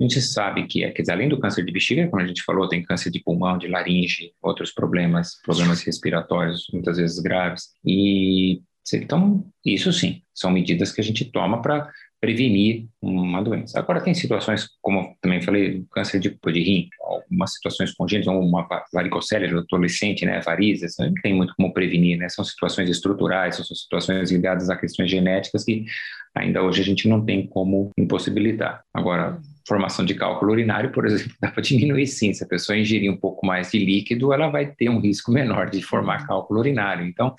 a 0.00 0.02
gente 0.02 0.20
sabe 0.20 0.66
que, 0.66 0.82
é, 0.82 0.90
quer 0.90 1.02
dizer, 1.02 1.12
além 1.12 1.28
do 1.28 1.38
câncer 1.38 1.64
de 1.64 1.70
bexiga, 1.70 2.08
como 2.08 2.20
a 2.20 2.26
gente 2.26 2.42
falou, 2.42 2.68
tem 2.68 2.82
câncer 2.82 3.12
de 3.12 3.22
pulmão, 3.22 3.56
de 3.56 3.68
laringe, 3.68 4.32
outros 4.42 4.72
problemas, 4.72 5.40
problemas 5.44 5.80
respiratórios, 5.82 6.66
muitas 6.72 6.96
vezes 6.96 7.20
graves. 7.20 7.68
E 7.84 8.60
então, 8.92 9.46
isso 9.64 9.92
sim, 9.92 10.22
são 10.34 10.50
medidas 10.50 10.90
que 10.90 11.00
a 11.00 11.04
gente 11.04 11.24
toma 11.24 11.62
para 11.62 11.88
prevenir 12.22 12.86
uma 13.02 13.42
doença. 13.42 13.80
Agora, 13.80 14.00
tem 14.00 14.14
situações, 14.14 14.68
como 14.80 15.16
também 15.20 15.42
falei, 15.42 15.84
câncer 15.90 16.20
de, 16.20 16.30
de 16.30 16.62
rim, 16.62 16.88
algumas 17.00 17.54
situações 17.54 17.92
congênitas, 17.92 18.32
uma 18.32 18.64
varicocele 18.94 19.48
do 19.48 19.58
adolescente, 19.58 20.24
né, 20.24 20.40
varizes, 20.40 20.94
não 21.00 21.12
tem 21.20 21.34
muito 21.34 21.52
como 21.56 21.74
prevenir, 21.74 22.16
né, 22.16 22.28
são 22.28 22.44
situações 22.44 22.88
estruturais, 22.88 23.56
são 23.56 23.64
situações 23.64 24.30
ligadas 24.30 24.70
a 24.70 24.76
questões 24.76 25.10
genéticas 25.10 25.64
que 25.64 25.84
ainda 26.32 26.62
hoje 26.62 26.80
a 26.80 26.84
gente 26.84 27.08
não 27.08 27.24
tem 27.24 27.44
como 27.44 27.90
impossibilitar. 27.98 28.84
Agora, 28.94 29.40
formação 29.66 30.04
de 30.04 30.14
cálculo 30.14 30.52
urinário, 30.52 30.90
por 30.90 31.06
exemplo, 31.06 31.34
dá 31.40 31.50
para 31.50 31.62
diminuir 31.62 32.06
sim. 32.06 32.32
Se 32.32 32.44
a 32.44 32.46
pessoa 32.46 32.76
ingerir 32.76 33.10
um 33.10 33.16
pouco 33.16 33.46
mais 33.46 33.70
de 33.70 33.78
líquido, 33.78 34.32
ela 34.32 34.48
vai 34.48 34.66
ter 34.66 34.88
um 34.88 35.00
risco 35.00 35.30
menor 35.32 35.70
de 35.70 35.82
formar 35.82 36.20
uhum. 36.20 36.26
cálculo 36.26 36.60
urinário. 36.60 37.06
Então, 37.06 37.34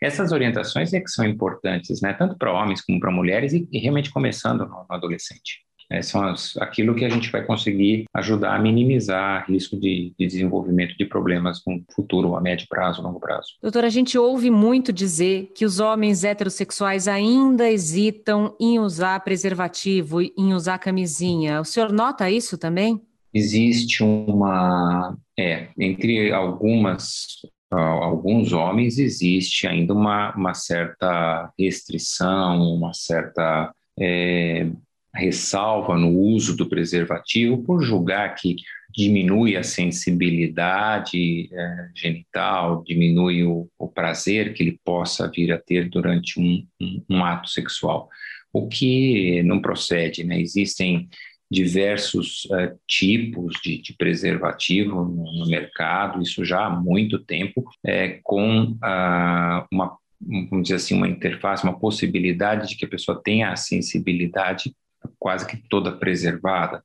essas 0.00 0.32
orientações 0.32 0.92
é 0.92 1.00
que 1.00 1.10
são 1.10 1.24
importantes, 1.24 2.00
né? 2.00 2.12
Tanto 2.12 2.36
para 2.36 2.52
homens 2.52 2.80
como 2.80 3.00
para 3.00 3.10
mulheres 3.10 3.52
e, 3.52 3.68
e 3.70 3.78
realmente 3.78 4.10
começando 4.10 4.60
no, 4.60 4.86
no 4.88 4.94
adolescente. 4.94 5.60
É, 5.92 6.00
são 6.00 6.22
as, 6.22 6.56
aquilo 6.56 6.94
que 6.94 7.04
a 7.04 7.08
gente 7.10 7.30
vai 7.30 7.44
conseguir 7.44 8.06
ajudar 8.14 8.56
a 8.56 8.58
minimizar 8.58 9.44
risco 9.46 9.78
de, 9.78 10.14
de, 10.18 10.26
desenvolvimento 10.26 10.96
de 10.96 11.04
problemas 11.04 11.60
no 11.66 11.84
futuro, 11.94 12.34
a 12.34 12.40
médio 12.40 12.66
prazo, 12.66 13.02
longo 13.02 13.20
prazo. 13.20 13.48
Doutora, 13.60 13.88
a 13.88 13.90
gente 13.90 14.16
ouve 14.16 14.50
muito 14.50 14.90
dizer 14.90 15.52
que 15.54 15.66
os 15.66 15.80
homens 15.80 16.24
heterossexuais 16.24 17.06
ainda 17.06 17.70
hesitam 17.70 18.56
em 18.58 18.78
usar 18.78 19.20
preservativo, 19.20 20.22
em 20.22 20.54
usar 20.54 20.78
camisinha. 20.78 21.60
O 21.60 21.64
senhor 21.64 21.92
nota 21.92 22.30
isso 22.30 22.56
também? 22.56 22.98
Existe 23.34 24.02
uma. 24.02 25.14
É, 25.38 25.68
entre 25.78 26.32
algumas 26.32 27.26
alguns 27.70 28.52
homens 28.52 28.98
existe 28.98 29.66
ainda 29.66 29.94
uma, 29.94 30.34
uma 30.36 30.52
certa 30.52 31.50
restrição, 31.58 32.74
uma 32.74 32.92
certa 32.92 33.72
é, 33.98 34.70
ressalva 35.14 35.96
no 35.96 36.10
uso 36.10 36.56
do 36.56 36.68
preservativo 36.68 37.62
por 37.62 37.82
julgar 37.82 38.34
que 38.34 38.56
diminui 38.94 39.56
a 39.56 39.62
sensibilidade 39.62 41.48
é, 41.52 41.88
genital, 41.94 42.82
diminui 42.84 43.42
o, 43.42 43.68
o, 43.78 43.88
prazer 43.88 44.52
que 44.52 44.62
ele 44.62 44.78
possa 44.84 45.30
vir 45.30 45.52
a 45.52 45.58
ter 45.58 45.88
durante 45.88 46.38
um, 46.38 46.66
um, 46.80 47.04
um 47.08 47.24
ato 47.24 47.48
sexual, 47.48 48.08
o 48.52 48.68
que 48.68 49.42
não 49.44 49.62
procede, 49.62 50.24
né? 50.24 50.38
Existem 50.38 51.08
diversos 51.50 52.44
uh, 52.46 52.78
tipos 52.86 53.60
de, 53.62 53.80
de 53.80 53.94
preservativo 53.94 55.04
no, 55.04 55.38
no, 55.38 55.46
mercado, 55.46 56.22
isso 56.22 56.44
já 56.44 56.66
há 56.66 56.70
muito 56.70 57.18
tempo, 57.18 57.64
é, 57.84 58.20
com 58.22 58.72
uh, 58.72 59.66
uma 59.70 59.98
vamos 60.24 60.62
dizer 60.62 60.76
assim, 60.76 60.94
uma 60.94 61.08
interface, 61.08 61.64
uma 61.64 61.78
possibilidade 61.78 62.68
de 62.68 62.76
que 62.76 62.84
a 62.84 62.88
pessoa 62.88 63.20
tenha 63.20 63.50
a 63.50 63.56
sensibilidade 63.56 64.72
quase 65.18 65.46
que 65.46 65.56
toda 65.68 65.92
preservada. 65.92 66.82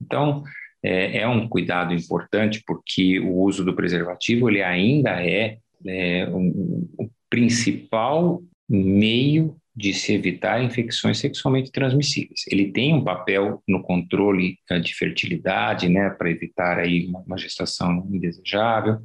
Então, 0.00 0.42
é, 0.82 1.18
é, 1.18 1.28
um 1.28 1.48
cuidado 1.48 1.92
importante 1.92 2.62
porque 2.66 3.20
o 3.20 3.36
uso 3.42 3.64
do 3.64 3.74
preservativo 3.74 4.48
ele 4.48 4.62
ainda 4.62 5.22
é, 5.22 5.58
é 5.86 6.28
um, 6.28 6.88
o 6.98 7.10
principal 7.28 8.42
meio 8.68 9.56
de 9.74 9.94
se 9.94 10.12
evitar 10.12 10.62
infecções 10.62 11.18
sexualmente 11.18 11.70
transmissíveis. 11.70 12.44
Ele 12.48 12.70
tem 12.70 12.92
um 12.92 13.04
papel 13.04 13.62
no 13.66 13.82
controle 13.82 14.58
eh, 14.70 14.78
de 14.78 14.94
fertilidade, 14.94 15.88
né, 15.88 16.10
para 16.10 16.30
evitar 16.30 16.78
aí 16.78 17.06
uma, 17.06 17.38
gestação 17.38 18.06
indesejável, 18.10 18.98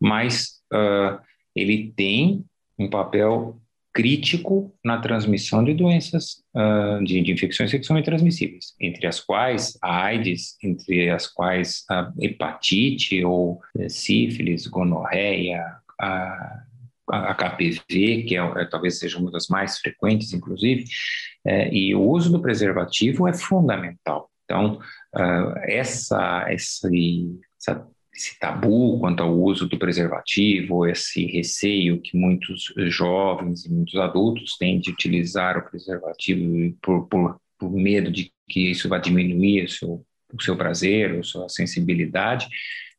mas 0.00 0.60
uh, 0.72 1.20
ele 1.54 1.92
tem 1.94 2.44
um 2.78 2.88
papel 2.88 3.60
crítico 3.96 4.70
na 4.84 4.98
transmissão 4.98 5.64
de 5.64 5.72
doenças, 5.72 6.42
uh, 6.54 7.02
de, 7.02 7.22
de, 7.22 7.32
infecções 7.32 7.70
sexualmente 7.70 8.04
transmissíveis, 8.04 8.74
entre 8.78 9.06
as 9.06 9.20
quais 9.20 9.78
a 9.82 10.04
AIDS, 10.04 10.54
entre 10.62 11.08
as 11.08 11.26
quais 11.26 11.82
a 11.90 12.12
hepatite 12.20 13.24
ou 13.24 13.58
eh, 13.78 13.88
sífilis, 13.88 14.66
gonorreia, 14.66 15.64
a, 15.98 16.62
a 17.10 17.34
HPV, 17.34 18.24
que 18.24 18.36
é, 18.36 18.40
é, 18.40 18.66
talvez 18.66 18.98
seja 18.98 19.18
uma 19.18 19.30
das 19.30 19.46
mais 19.48 19.78
frequentes, 19.78 20.34
inclusive, 20.34 20.84
é, 21.46 21.74
e 21.74 21.94
o 21.94 22.02
uso 22.02 22.30
do 22.30 22.42
preservativo 22.42 23.26
é 23.26 23.32
fundamental. 23.32 24.30
Então, 24.44 24.78
uh, 25.14 25.58
essa, 25.62 26.44
essa, 26.50 26.90
essa 27.58 27.86
esse 28.16 28.38
tabu 28.38 28.98
quanto 28.98 29.22
ao 29.22 29.38
uso 29.38 29.68
do 29.68 29.78
preservativo, 29.78 30.86
esse 30.86 31.26
receio 31.26 32.00
que 32.00 32.16
muitos 32.16 32.72
jovens 32.88 33.66
e 33.66 33.70
muitos 33.70 33.94
adultos 33.96 34.56
têm 34.56 34.80
de 34.80 34.90
utilizar 34.90 35.58
o 35.58 35.70
preservativo 35.70 36.74
por, 36.80 37.06
por, 37.08 37.40
por 37.58 37.70
medo 37.70 38.10
de 38.10 38.32
que 38.48 38.70
isso 38.70 38.88
vai 38.88 39.00
diminuir 39.00 39.64
o 39.64 39.68
seu, 39.68 40.06
o 40.32 40.42
seu 40.42 40.56
prazer, 40.56 41.18
a 41.18 41.22
sua 41.22 41.48
sensibilidade, 41.48 42.48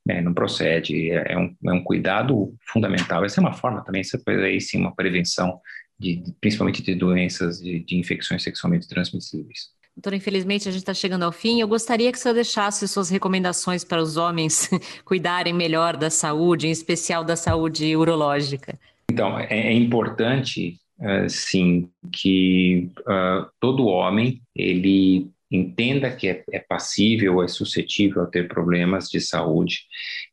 né, 0.06 0.22
não 0.22 0.34
procede. 0.34 1.10
É, 1.12 1.34
é, 1.34 1.38
um, 1.38 1.56
é 1.66 1.74
um 1.74 1.84
cuidado 1.84 2.56
fundamental. 2.72 3.26
Essa 3.26 3.40
é 3.40 3.42
uma 3.42 3.54
forma 3.54 3.84
também, 3.84 4.02
essa 4.02 4.22
aí 4.28 4.62
sim, 4.62 4.78
uma 4.78 4.96
prevenção, 4.96 5.60
de, 6.00 6.24
principalmente 6.40 6.84
de 6.84 6.94
doenças 6.94 7.60
de, 7.60 7.80
de 7.80 7.98
infecções 7.98 8.44
sexualmente 8.44 8.88
transmissíveis. 8.88 9.77
Doutora, 9.98 10.16
infelizmente 10.16 10.70
a 10.70 10.72
gente 10.72 10.82
está 10.82 10.94
chegando 10.94 11.24
ao 11.24 11.32
fim. 11.32 11.60
Eu 11.60 11.68
gostaria 11.68 12.12
que 12.12 12.20
senhor 12.20 12.36
deixasse 12.36 12.88
suas 12.88 13.10
recomendações 13.10 13.84
para 13.84 14.00
os 14.00 14.16
homens 14.16 14.70
cuidarem 15.04 15.52
melhor 15.52 15.98
da 15.98 16.12
saúde, 16.12 16.68
em 16.68 16.72
especial 16.72 17.24
da 17.24 17.36
saúde 17.36 17.96
urológica. 17.96 18.80
Então, 19.10 19.40
é, 19.40 19.48
é 19.50 19.74
importante, 19.74 20.78
uh, 21.00 21.28
sim, 21.28 21.90
que 22.12 22.92
uh, 23.00 23.50
todo 23.60 23.88
homem 23.88 24.40
ele 24.56 25.32
entenda 25.50 26.12
que 26.12 26.28
é, 26.28 26.44
é, 26.52 26.60
passível, 26.60 27.42
é 27.42 27.48
suscetível 27.48 28.22
a 28.22 28.28
ter 28.28 28.48
problemas 28.48 29.10
de 29.10 29.20
saúde, 29.20 29.86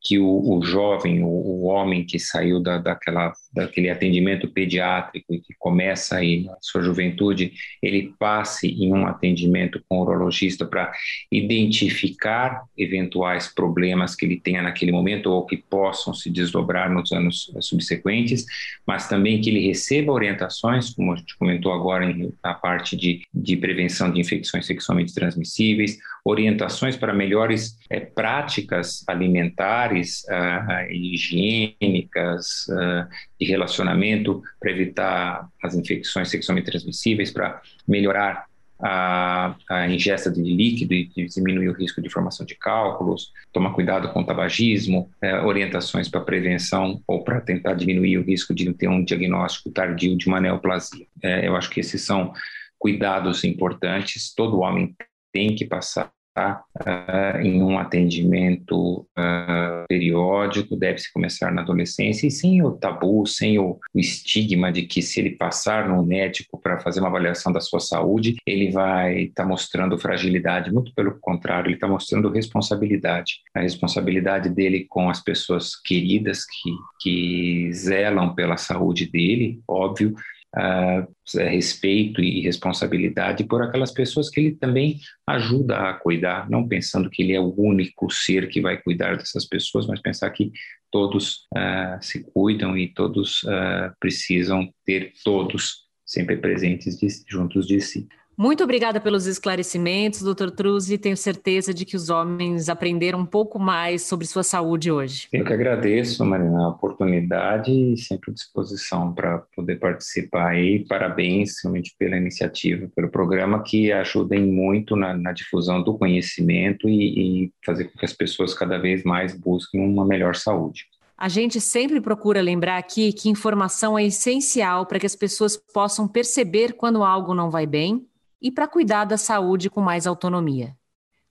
que 0.03 0.19
o, 0.19 0.59
o 0.59 0.63
jovem, 0.63 1.23
o, 1.23 1.29
o, 1.29 1.63
homem 1.63 2.05
que 2.05 2.19
saiu 2.19 2.61
da, 2.61 2.77
daquela, 2.77 3.33
daquele 3.55 3.89
atendimento 3.89 4.49
pediátrico 4.49 5.41
que 5.41 5.55
começa 5.59 6.17
aí 6.17 6.45
na 6.45 6.57
sua 6.61 6.83
juventude, 6.83 7.53
ele 7.83 8.13
passe 8.19 8.69
em 8.69 8.93
um 8.93 9.07
atendimento 9.07 9.83
com 9.89 9.99
o 9.99 10.03
urologista 10.03 10.67
para 10.67 10.93
identificar 11.31 12.65
eventuais 12.77 13.47
problemas 13.47 14.17
que 14.17 14.27
ele 14.27 14.41
tenha 14.41 14.63
naquele 14.63 14.91
momento 14.91 15.31
ou 15.31 15.47
que 15.47 15.57
possam 15.57 16.13
se 16.13 16.29
desdobrar 16.31 16.91
nos 16.91 17.13
anos 17.13 17.53
subsequentes, 17.61 18.45
mas 18.87 19.09
também 19.09 19.41
que 19.41 19.51
ele 19.51 19.67
receba 19.67 20.13
orientações, 20.13 20.91
como 20.91 21.13
a 21.13 21.17
gente 21.17 21.37
comentou 21.37 21.73
agora 21.73 22.05
na 22.43 22.55
parte 22.55 22.97
de, 22.97 23.23
de 23.33 23.57
prevenção 23.57 24.11
de 24.11 24.21
infecções 24.21 24.67
sexualmente 24.67 25.15
transmissíveis, 25.15 25.99
orientações 26.25 26.97
para 26.97 27.13
melhores 27.13 27.79
é, 27.91 28.01
práticas 28.01 29.05
alimentares 29.07 30.25
uh, 30.25 30.91
higiênicas, 30.91 32.67
uh, 32.69 33.07
de 33.41 33.47
relacionamento, 33.47 34.43
para 34.61 34.71
evitar 34.71 35.49
as 35.63 35.75
infecções 35.75 36.29
sexualmente 36.29 36.71
transmissíveis, 36.71 37.31
para 37.31 37.61
melhorar 37.87 38.47
a, 38.81 39.55
a, 39.69 39.89
ingesta 39.89 40.31
de 40.31 40.43
líquido 40.43 40.95
e 40.95 41.09
diminuir 41.29 41.69
o 41.69 41.73
risco 41.73 42.03
de 42.03 42.11
formação 42.11 42.45
de 42.45 42.55
cálculos, 42.55 43.33
tomar 43.53 43.73
cuidado 43.73 44.09
com 44.13 44.21
o 44.21 44.27
tabagismo, 44.27 45.11
é, 45.23 45.41
orientações 45.41 46.09
para 46.09 46.21
prevenção 46.21 47.01
ou 47.07 47.23
para 47.23 47.41
tentar 47.41 47.75
diminuir 47.75 48.19
o 48.19 48.25
risco 48.25 48.55
de 48.55 48.73
ter 48.75 48.89
um 48.89 49.05
diagnóstico 49.05 49.71
tardio 49.71 50.17
de 50.17 50.27
uma 50.27 50.41
neoplasia. 50.41 51.07
É, 51.23 51.47
eu 51.47 51.57
acho 51.57 51.71
que 51.71 51.81
esses 51.81 52.03
são 52.03 52.33
cuidados 52.79 53.45
importantes, 53.45 54.35
todo 54.35 54.61
homem 54.61 54.95
tem 55.33 55.55
que 55.55 55.65
passar 55.65 56.13
uh, 56.37 57.39
em 57.41 57.63
um 57.63 57.79
atendimento 57.79 59.07
uh, 59.19 59.87
periódico, 59.89 60.77
deve-se 60.77 61.13
começar 61.13 61.53
na 61.53 61.63
adolescência, 61.63 62.27
e 62.27 62.31
sem 62.31 62.63
o 62.63 62.73
tabu, 62.73 63.27
sem 63.27 63.59
o, 63.59 63.79
o 63.95 63.99
estigma 63.99 64.73
de 64.73 64.83
que 64.83 65.03
se 65.03 65.21
ele 65.21 65.31
passar 65.31 65.89
no 65.89 66.05
médico 66.05 66.61
para 66.61 66.81
fazer 66.81 67.01
uma 67.01 67.09
avaliação 67.09 67.53
da 67.53 67.61
sua 67.61 67.81
saúde, 67.81 68.37
ele 68.47 68.71
vai 68.71 69.23
estar 69.25 69.45
tá 69.45 69.49
mostrando 69.49 69.99
fragilidade, 69.99 70.73
muito 70.73 70.93
pelo 70.95 71.19
contrário, 71.21 71.69
ele 71.69 71.75
está 71.75 71.87
mostrando 71.87 72.31
responsabilidade, 72.31 73.41
a 73.55 73.61
responsabilidade 73.61 74.49
dele 74.49 74.87
com 74.89 75.09
as 75.09 75.21
pessoas 75.21 75.77
queridas 75.77 76.45
que, 76.45 76.71
que 77.01 77.73
zelam 77.73 78.35
pela 78.35 78.57
saúde 78.57 79.07
dele, 79.07 79.61
óbvio, 79.69 80.15
uh, 80.57 81.07
respeito 81.37 82.21
e 82.21 82.41
responsabilidade 82.41 83.45
por 83.45 83.63
aquelas 83.63 83.93
pessoas 83.93 84.31
que 84.31 84.41
ele 84.41 84.57
também 84.57 85.01
ajuda 85.27 85.91
a 85.91 85.95
cuidar, 85.95 86.49
não 86.49 86.67
pensando 86.67 87.11
que 87.11 87.23
ele 87.23 87.33
é 87.33 87.41
o 87.41 87.55
único 87.57 88.11
ser 88.11 88.49
que 88.49 88.61
vai 88.61 88.81
cuidar 88.81 89.17
dessas 89.17 89.45
pessoas, 89.47 89.87
mas 89.87 90.01
pensar 90.01 90.31
que 90.31 90.53
todos 90.91 91.47
uh, 91.55 91.99
se 92.01 92.23
cuidam 92.33 92.77
e 92.79 92.89
todos 92.89 93.43
uh, 93.43 93.93
precisam 93.99 94.73
ter 94.85 95.13
todos 95.25 95.85
sempre 96.07 96.37
presentes 96.37 96.99
de, 96.99 97.09
juntos 97.27 97.67
de 97.67 97.81
si. 97.81 98.07
Muito 98.37 98.65
obrigada 98.65 99.01
pelos 99.01 99.27
esclarecimentos, 99.27 100.21
doutor 100.21 100.51
Truzzi. 100.51 100.99
Tenho 100.99 101.17
certeza 101.17 101.73
de 101.73 101.85
que 101.85 101.95
os 101.95 102.11
homens 102.11 102.69
aprenderam 102.69 103.21
um 103.21 103.27
pouco 103.27 103.61
mais 103.61 104.03
sobre 104.03 104.27
sua 104.27 104.43
saúde 104.43 104.91
hoje. 104.91 105.29
Eu 105.33 105.45
que 105.45 105.53
agradeço, 105.53 106.25
Marina, 106.25 106.65
a 106.65 106.69
oportunidade 106.71 107.71
e 107.71 107.97
sempre 107.97 108.33
à 108.33 108.35
disposição 108.35 109.15
para 109.15 109.39
poder 109.55 109.77
participar 109.77 110.49
aí. 110.49 110.85
Parabéns, 110.85 111.63
realmente, 111.63 111.95
pela 111.97 112.17
iniciativa, 112.17 112.91
pelo 112.97 113.09
programa 113.09 113.63
que 113.63 113.93
ajudem 113.93 114.43
muito 114.45 114.97
na, 114.97 115.17
na 115.17 115.31
difusão 115.31 115.81
do 115.81 115.97
conhecimento 115.97 116.89
e, 116.89 117.45
e 117.45 117.53
fazer 117.65 117.85
com 117.85 117.97
que 117.97 118.05
as 118.05 118.13
pessoas 118.13 118.53
cada 118.53 118.79
vez 118.79 119.05
mais 119.05 119.33
busquem 119.33 119.81
uma 119.81 120.05
melhor 120.05 120.35
saúde. 120.35 120.87
A 121.17 121.29
gente 121.29 121.61
sempre 121.61 122.01
procura 122.01 122.41
lembrar 122.43 122.79
aqui 122.79 123.13
que 123.13 123.29
informação 123.29 123.97
é 123.97 124.05
essencial 124.05 124.87
para 124.87 124.99
que 124.99 125.07
as 125.07 125.15
pessoas 125.15 125.57
possam 125.57 126.09
perceber 126.09 126.73
quando 126.73 127.05
algo 127.05 127.33
não 127.33 127.49
vai 127.49 127.65
bem 127.65 128.05
e 128.45 128.51
para 128.51 128.69
cuidar 128.69 129.07
da 129.07 129.17
saúde 129.17 129.71
com 129.71 129.81
mais 129.81 130.07
autonomia. 130.07 130.77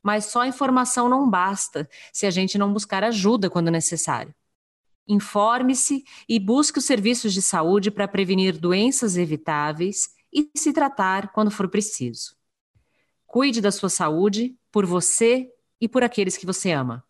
Mas 0.02 0.26
só 0.26 0.43
informação 0.45 1.08
não 1.08 1.30
basta 1.30 1.88
se 2.12 2.26
a 2.26 2.32
gente 2.32 2.58
não 2.58 2.73
buscar 2.73 3.04
ajuda 3.04 3.52
quando 3.52 3.69
necessário. 3.69 4.34
Informe-se 5.08 6.04
e 6.28 6.39
busque 6.39 6.80
os 6.80 6.86
serviços 6.86 7.32
de 7.32 7.41
saúde 7.41 7.91
para 7.91 8.08
prevenir 8.08 8.58
doenças 8.58 9.15
evitáveis 9.15 10.10
e 10.34 10.49
se 10.56 10.73
tratar 10.73 11.32
quando 11.32 11.52
for 11.52 11.69
preciso. 11.69 12.36
Cuide 13.28 13.62
da 13.62 13.71
sua 13.71 13.89
saúde 13.89 14.58
por 14.71 14.84
você 14.84 15.52
e 15.80 15.88
por 15.88 16.04
aqueles 16.04 16.36
que 16.36 16.47
você 16.47 16.71
ama. 16.71 17.04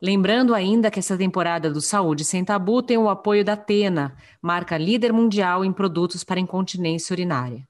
Lembrando 0.00 0.54
ainda 0.54 0.92
que 0.92 1.00
essa 1.00 1.18
temporada 1.18 1.72
do 1.72 1.80
Saúde 1.80 2.24
Sem 2.24 2.44
Tabu 2.44 2.84
tem 2.84 2.96
o 2.96 3.08
apoio 3.08 3.44
da 3.44 3.56
Tena, 3.56 4.16
marca 4.40 4.78
líder 4.78 5.12
mundial 5.12 5.64
em 5.64 5.72
produtos 5.72 6.22
para 6.22 6.38
incontinência 6.38 7.12
urinária. 7.12 7.66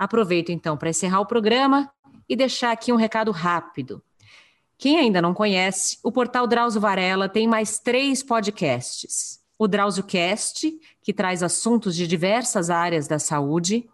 Aproveito 0.00 0.48
então 0.48 0.78
para 0.78 0.88
encerrar 0.88 1.20
o 1.20 1.26
programa 1.26 1.92
e 2.26 2.34
deixar 2.34 2.72
aqui 2.72 2.90
um 2.90 2.96
recado 2.96 3.30
rápido. 3.30 4.02
Quem 4.78 4.96
ainda 4.96 5.20
não 5.20 5.34
conhece, 5.34 5.98
o 6.02 6.10
portal 6.10 6.46
Drauzio 6.46 6.80
Varela 6.80 7.28
tem 7.28 7.46
mais 7.46 7.78
três 7.78 8.22
podcasts. 8.22 9.40
O 9.58 9.68
Drauzio 9.68 10.02
Cast, 10.02 10.72
que 11.02 11.12
traz 11.12 11.42
assuntos 11.42 11.94
de 11.94 12.06
diversas 12.06 12.70
áreas 12.70 13.06
da 13.06 13.18
saúde. 13.18 13.86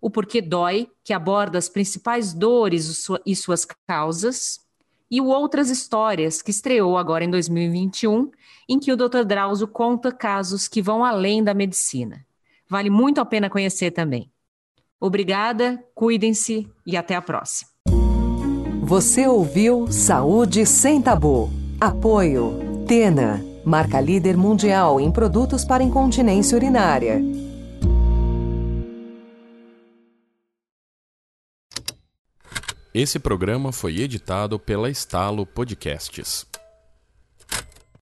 O 0.00 0.08
Porquê 0.08 0.40
Dói, 0.40 0.88
que 1.02 1.12
aborda 1.12 1.58
as 1.58 1.68
principais 1.68 2.32
dores 2.32 3.08
e 3.26 3.34
suas 3.34 3.66
causas. 3.84 4.60
E 5.10 5.20
o 5.20 5.26
Outras 5.26 5.70
Histórias, 5.70 6.40
que 6.40 6.52
estreou 6.52 6.96
agora 6.96 7.24
em 7.24 7.30
2021, 7.32 8.30
em 8.68 8.78
que 8.78 8.92
o 8.92 8.96
Dr. 8.96 9.24
Drauzio 9.24 9.66
conta 9.66 10.12
casos 10.12 10.68
que 10.68 10.80
vão 10.80 11.04
além 11.04 11.42
da 11.42 11.52
medicina. 11.52 12.24
Vale 12.68 12.90
muito 12.90 13.20
a 13.20 13.24
pena 13.24 13.50
conhecer 13.50 13.90
também. 13.90 14.30
Obrigada, 15.00 15.82
cuidem-se 15.94 16.68
e 16.86 16.96
até 16.96 17.14
a 17.14 17.22
próxima. 17.22 17.70
Você 18.82 19.26
ouviu 19.26 19.90
Saúde 19.90 20.64
Sem 20.64 21.02
Tabu. 21.02 21.50
Apoio 21.80 22.84
Tena, 22.86 23.44
marca 23.64 24.00
líder 24.00 24.36
mundial 24.36 25.00
em 25.00 25.10
produtos 25.10 25.64
para 25.64 25.82
incontinência 25.82 26.56
urinária. 26.56 27.20
Esse 32.94 33.18
programa 33.18 33.72
foi 33.72 33.98
editado 33.98 34.58
pela 34.58 34.88
Estalo 34.88 35.44
Podcasts. 35.44 36.46